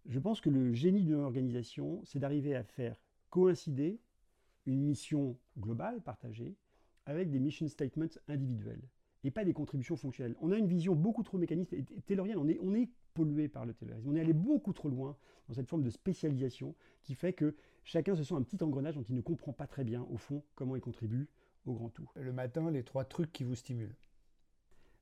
Je 0.07 0.19
pense 0.19 0.41
que 0.41 0.51
le 0.51 0.73
génie 0.73 1.03
d'une 1.03 1.15
organisation, 1.21 2.01
c'est 2.05 2.19
d'arriver 2.19 2.55
à 2.55 2.65
faire 2.65 2.97
coïncider 3.31 4.01
une 4.67 4.83
mission 4.83 5.37
globale, 5.59 6.01
partagée, 6.01 6.57
avec 7.07 7.31
des 7.31 7.41
mission 7.41 7.69
statements 7.69 8.07
individuels 8.29 8.83
et 9.25 9.31
pas 9.31 9.45
des 9.45 9.53
contributions 9.53 9.97
fonctionnelles. 9.97 10.37
On 10.41 10.51
a 10.53 10.57
une 10.57 10.67
vision 10.67 10.95
beaucoup 10.95 11.23
trop 11.23 11.39
mécaniste 11.39 11.73
et 11.73 11.85
taylorienne. 12.07 12.39
On 12.39 12.49
est, 12.49 12.59
on 12.61 12.75
est 12.75 12.89
pollué 13.15 13.49
par 13.49 13.67
le 13.67 13.75
taylorisme. 13.75 14.09
On 14.11 14.17
est 14.17 14.21
allé 14.21 14.33
beaucoup 14.33 14.73
trop 14.73 14.89
loin 14.89 15.17
dans 15.49 15.55
cette 15.55 15.69
forme 15.69 15.83
de 15.83 15.91
spécialisation 15.91 16.75
qui 17.03 17.15
fait 17.15 17.33
que 17.33 17.55
chacun 17.85 18.15
se 18.15 18.25
sent 18.25 18.35
un 18.35 18.43
petit 18.43 18.63
engrenage 18.63 18.95
dont 18.95 19.05
il 19.09 19.15
ne 19.15 19.21
comprend 19.21 19.53
pas 19.53 19.67
très 19.67 19.85
bien, 19.85 20.07
au 20.11 20.17
fond, 20.17 20.43
comment 20.55 20.77
il 20.77 20.83
contribue 20.83 21.29
au 21.67 21.75
grand 21.75 21.91
tout. 21.91 22.09
Le 22.17 22.33
matin, 22.33 22.71
les 22.71 22.83
trois 22.83 23.05
trucs 23.05 23.33
qui 23.33 23.45
vous 23.45 23.55
stimulent 23.55 23.95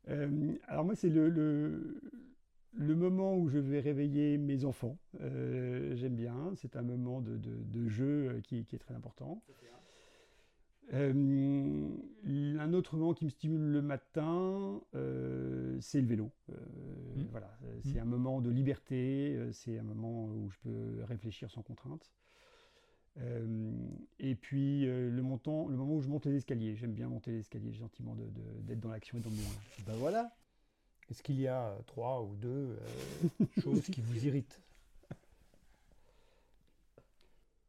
euh, 0.08 0.54
Alors 0.68 0.84
moi, 0.84 0.94
c'est 0.94 1.08
le, 1.08 1.30
le, 1.30 2.94
moment 2.94 3.36
où 3.36 3.48
je 3.48 3.58
vais 3.58 3.80
réveiller 3.80 4.36
mes 4.36 4.64
enfants. 4.64 4.98
Euh, 5.20 5.94
j'aime 5.96 6.16
bien, 6.16 6.52
c'est 6.56 6.76
un 6.76 6.82
moment 6.82 7.22
de, 7.22 7.88
jeu 7.88 8.40
qui, 8.44 8.64
qui, 8.64 8.76
est 8.76 8.78
très 8.78 8.94
important. 8.94 9.42
Euh, 10.92 11.88
un 12.58 12.72
autre 12.72 12.96
moment 12.96 13.14
qui 13.14 13.24
me 13.24 13.30
stimule 13.30 13.70
le 13.70 13.82
matin, 13.82 14.80
euh, 14.94 15.78
c'est 15.80 16.00
le 16.00 16.06
vélo. 16.06 16.30
Euh, 16.50 16.54
mmh. 17.16 17.26
Voilà, 17.30 17.58
c'est 17.84 17.98
mmh. 17.98 18.02
un 18.02 18.04
moment 18.04 18.40
de 18.40 18.50
liberté, 18.50 19.38
c'est 19.52 19.78
un 19.78 19.82
moment 19.82 20.26
où 20.26 20.50
je 20.50 20.58
peux 20.58 21.04
réfléchir 21.04 21.50
sans 21.50 21.62
contrainte. 21.62 22.10
et 24.18 24.34
puis 24.34 24.86
le, 24.86 25.22
montant, 25.22 25.68
le 25.68 25.76
moment 25.76 25.94
où 25.94 26.00
je 26.02 26.08
monte 26.08 26.26
les 26.26 26.36
escaliers, 26.36 26.74
j'aime 26.74 26.92
bien 26.92 27.08
monter 27.08 27.30
les 27.30 27.40
escaliers, 27.40 27.72
gentiment 27.72 28.16
d'être 28.16 28.80
dans 28.80 28.90
l'action 28.90 29.18
et 29.18 29.20
dans 29.20 29.30
le 29.30 29.36
mouvement. 29.36 29.60
Ben 29.86 29.94
voilà. 29.94 30.34
Est-ce 31.10 31.22
qu'il 31.22 31.40
y 31.40 31.48
a 31.48 31.76
trois 31.86 32.22
ou 32.22 32.36
deux 32.36 32.78
choses 33.62 33.82
qui 33.82 34.00
vous 34.00 34.26
irritent? 34.26 34.60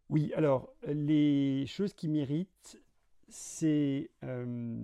Oui, 0.10 0.34
alors 0.36 0.74
les 0.86 1.66
choses 1.68 1.94
qui 1.94 2.10
m'irritent, 2.10 2.78
euh, 4.24 4.78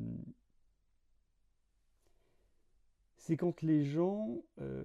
c'est 3.17 3.37
quand 3.37 3.61
les 3.61 3.83
gens 3.83 4.41
euh, 4.59 4.83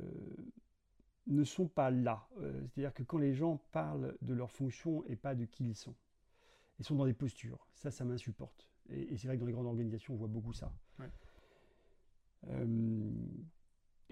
ne 1.27 1.45
sont 1.45 1.69
pas 1.69 1.91
là. 1.91 2.27
Euh, 2.41 2.67
c'est-à-dire 2.69 2.95
que 2.95 3.03
quand 3.03 3.19
les 3.19 3.35
gens 3.35 3.63
parlent 3.73 4.17
de 4.23 4.35
leur 4.35 4.51
fonction 4.51 5.05
et 5.07 5.17
pas 5.17 5.35
de 5.35 5.45
qui 5.45 5.65
ils 5.69 5.77
sont. 5.77 5.95
Ils 6.79 6.85
sont 6.85 6.97
dans 6.97 7.07
des 7.07 7.15
postures. 7.15 7.67
Ça, 7.75 7.91
ça 7.91 8.05
m'insupporte. 8.05 8.69
Et, 8.91 9.17
c'est 9.17 9.29
vrai 9.29 9.37
que 9.37 9.41
dans 9.41 9.47
les 9.47 9.53
grandes 9.53 9.67
organisations, 9.67 10.15
on 10.15 10.17
voit 10.17 10.29
beaucoup 10.29 10.53
ça. 10.53 10.73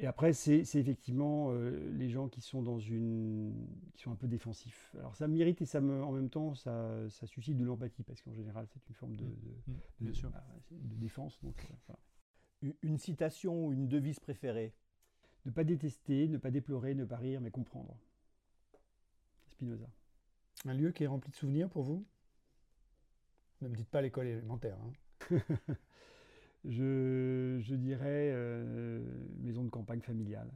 Et 0.03 0.07
après, 0.07 0.33
c'est 0.33 0.63
effectivement 0.77 1.51
euh, 1.51 1.93
les 1.93 2.09
gens 2.09 2.29
qui 2.29 2.41
sont 2.41 2.63
dans 2.63 2.79
une, 2.79 3.55
qui 3.93 4.03
sont 4.03 4.11
un 4.11 4.17
peu 4.17 4.29
défensifs. 4.29 4.97
Alors 4.99 5.15
ça 5.15 5.29
m'irrite 5.29 5.61
et 5.61 5.67
ça 5.67 5.83
me, 5.83 6.03
en 6.03 6.11
même 6.11 6.31
temps, 6.31 6.55
ça, 6.55 7.07
ça 7.11 7.27
suscite 7.27 7.59
de 7.59 7.65
l'empathie 7.65 8.03
parce 8.03 8.23
qu'en 8.23 8.33
général, 8.33 8.67
c'est 8.73 8.89
une 8.89 8.95
forme 8.95 9.15
de, 9.15 9.27
de, 9.27 9.67
mmh. 9.67 10.09
Mmh. 10.09 10.31
Bah, 10.33 10.43
défense. 10.71 11.39
Donc, 11.43 11.71
euh, 12.65 12.73
Une 12.83 12.97
citation 12.97 13.67
ou 13.67 13.75
une 13.75 13.89
devise 13.89 14.21
préférée? 14.21 14.73
Ne 15.45 15.51
pas 15.51 15.65
détester, 15.65 16.29
ne 16.29 16.39
pas 16.39 16.51
déplorer, 16.51 16.95
ne 16.95 17.05
pas 17.05 17.19
rire, 17.19 17.43
mais 17.43 17.51
comprendre. 17.51 17.95
Spinoza. 19.51 19.91
Un 20.65 20.73
lieu 20.73 20.93
qui 20.93 21.05
est 21.05 21.09
rempli 21.09 21.31
de 21.31 21.37
souvenirs 21.37 21.69
pour 21.69 21.83
vous? 21.83 22.07
Ne 23.61 23.69
me 23.69 23.77
dites 23.77 23.91
pas 23.91 24.01
l'école 24.01 24.29
élémentaire. 24.29 24.79
Hein. 25.31 25.39
je, 26.65 27.75
dirais 27.75 28.31
euh, 28.33 29.03
maison 29.39 29.65
de 29.65 29.71
campagne 29.71 30.01
familiale. 30.01 30.51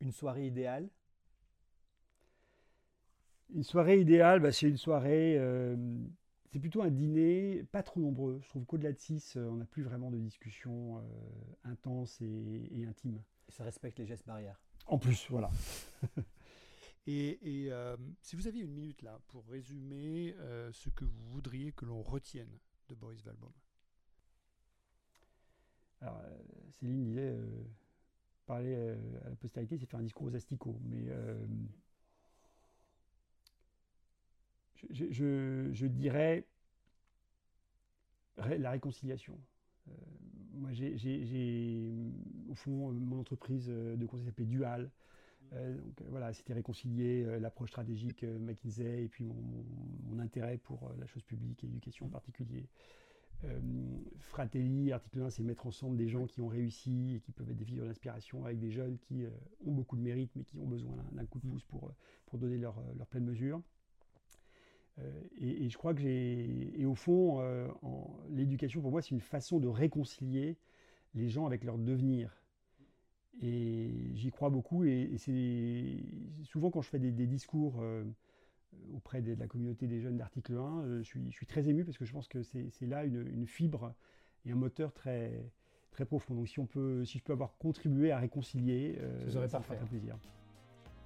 Une 0.00 0.12
soirée 0.12 0.46
idéale? 0.46 0.88
Une 3.54 3.62
soirée 3.62 4.00
idéale, 4.00 4.40
bah, 4.40 4.50
c'est 4.50 4.68
une 4.68 4.78
soirée, 4.78 5.36
euh, 5.38 5.76
c'est 6.50 6.58
plutôt 6.58 6.82
un 6.82 6.90
dîner, 6.90 7.64
pas 7.70 7.82
trop 7.82 8.00
nombreux. 8.00 8.40
Je 8.42 8.48
trouve 8.48 8.64
qu'au-delà 8.64 8.92
de 8.92 8.98
6, 8.98 9.36
euh, 9.36 9.48
on 9.48 9.56
n'a 9.56 9.66
plus 9.66 9.82
vraiment 9.82 10.10
de 10.10 10.18
discussions 10.18 11.02
intenses 11.64 12.20
et, 12.22 12.84
intimes. 12.88 13.22
Et 13.48 13.52
ça 13.52 13.62
respecte 13.62 13.98
les 13.98 14.06
gestes 14.06 14.26
barrières. 14.26 14.60
En 14.86 14.98
plus, 14.98 15.26
voilà. 15.30 15.50
et, 17.06 17.70
si 18.22 18.36
vous 18.36 18.48
aviez 18.48 18.62
une 18.62 18.72
minute 18.72 19.02
là 19.02 19.20
pour 19.28 19.46
résumer 19.46 20.34
ce 20.72 20.88
que 20.88 21.04
vous 21.04 21.24
voudriez 21.30 21.72
que 21.72 21.84
l'on 21.84 22.02
retienne 22.02 22.58
de 22.88 22.94
Boris 22.94 23.22
Valbom? 23.22 23.52
Alors, 26.02 26.20
euh, 26.24 26.38
Céline 26.72 27.04
disait 27.04 27.30
euh, 27.30 27.46
parler 28.46 28.74
euh, 28.76 28.96
à 29.24 29.30
la 29.30 29.36
postérité, 29.36 29.78
c'est 29.78 29.86
faire 29.86 30.00
un 30.00 30.02
discours 30.02 30.26
aux 30.26 30.34
asticots. 30.34 30.78
Mais 30.84 31.06
je, 34.90 35.86
dirais 35.86 36.44
la 38.36 38.70
réconciliation. 38.72 39.38
moi, 40.54 40.72
j'ai, 40.72 41.92
au 42.48 42.54
fond, 42.54 42.92
mon 42.92 43.20
entreprise 43.20 43.68
de 43.68 44.06
conseil 44.06 44.26
s'appelait 44.26 44.46
Dual. 44.46 44.90
donc 45.52 46.08
voilà, 46.08 46.32
c'était 46.32 46.52
réconcilier 46.52 47.38
l'approche 47.38 47.70
stratégique 47.70 48.24
McKinsey 48.24 49.04
et 49.04 49.08
puis 49.08 49.24
mon, 49.24 50.18
intérêt 50.18 50.58
pour 50.58 50.92
la 50.98 51.06
chose 51.06 51.22
publique 51.22 51.62
et 51.62 51.68
l'éducation 51.68 52.06
en 52.06 52.10
particulier. 52.10 52.68
Euh, 53.44 53.60
Fratelli, 54.20 54.92
article 54.92 55.22
1, 55.22 55.30
c'est 55.30 55.42
mettre 55.42 55.66
ensemble 55.66 55.96
des 55.96 56.08
gens 56.08 56.26
qui 56.26 56.40
ont 56.40 56.46
réussi 56.46 57.16
et 57.16 57.20
qui 57.20 57.32
peuvent 57.32 57.50
être 57.50 57.56
des 57.56 57.64
figures 57.64 57.84
d'inspiration 57.84 58.44
avec 58.44 58.58
des 58.58 58.70
jeunes 58.70 58.98
qui 58.98 59.24
euh, 59.24 59.30
ont 59.66 59.72
beaucoup 59.72 59.96
de 59.96 60.02
mérite 60.02 60.30
mais 60.36 60.44
qui 60.44 60.58
ont 60.58 60.66
besoin 60.66 60.96
d'un 61.12 61.26
coup 61.26 61.38
de 61.40 61.48
pouce 61.48 61.64
pour, 61.64 61.88
euh, 61.88 61.94
pour 62.26 62.38
donner 62.38 62.58
leur, 62.58 62.82
leur 62.96 63.06
pleine 63.06 63.24
mesure. 63.24 63.60
Et, 65.40 65.70
je 65.70 65.78
crois 65.78 65.94
que 65.94 66.02
j'ai. 66.02 66.78
Et 66.78 66.84
au 66.84 66.94
fond, 66.94 67.40
l'éducation, 68.28 68.82
pour 68.82 68.90
moi, 68.90 69.00
c'est 69.00 69.12
une 69.12 69.22
façon 69.22 69.58
de 69.58 69.66
réconcilier 69.66 70.58
les 71.14 71.30
gens 71.30 71.46
avec 71.46 71.64
leur 71.64 71.78
devenir. 71.78 72.36
Et 73.40 74.12
j'y 74.14 74.30
crois 74.30 74.50
beaucoup. 74.50 74.84
Et, 74.84 75.14
c'est 75.16 75.96
souvent 76.44 76.70
quand 76.70 76.82
je 76.82 76.90
fais 76.90 76.98
des, 76.98 77.10
des 77.10 77.26
discours 77.26 77.82
auprès 78.94 79.22
de 79.22 79.34
la 79.34 79.46
communauté 79.46 79.86
des 79.86 80.00
jeunes 80.00 80.16
d'article 80.16 80.54
1. 80.54 80.56
Euh, 80.56 80.98
je 80.98 81.02
suis, 81.02 81.20
je 81.30 81.36
suis, 81.36 81.46
très 81.46 81.68
ému 81.68 81.84
parce 81.84 81.98
que 81.98 82.04
je 82.04 82.12
pense 82.12 82.28
que 82.28 82.42
c'est 82.42 82.86
là 82.86 83.04
une, 83.04 83.46
fibre 83.46 83.94
et 84.44 84.52
un 84.52 84.56
moteur 84.56 84.92
très, 84.92 85.50
très 85.90 86.04
profond. 86.04 86.34
Donc 86.34 86.48
si, 86.48 86.58
on 86.58 86.66
peut, 86.66 87.04
si 87.04 87.18
je 87.18 87.24
peux 87.24 87.32
avoir 87.32 87.56
contribué 87.58 88.12
à 88.12 88.18
réconcilier, 88.18 88.96
euh, 89.00 89.30
ça 89.48 89.62
serait 89.62 89.76
très 89.76 89.86
plaisir. 89.86 90.18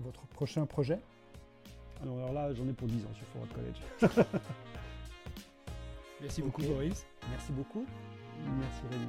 Votre 0.01 0.27
prochain 0.27 0.67
projet? 0.67 1.01
Alors, 2.03 2.33
là, 2.33 2.53
j'en 2.53 2.69
ai 2.69 2.73
pour 2.73 2.89
10 2.89 3.07
ans 3.07 3.15
sur 3.15 3.27
Forward 3.29 3.53
College. 3.53 3.81
Merci 6.21 6.43
beaucoup 6.43 6.63
Boris. 6.63 7.07
Merci 7.31 7.53
beaucoup. 7.53 7.87
Merci 8.59 8.83
Rémi. 8.91 9.07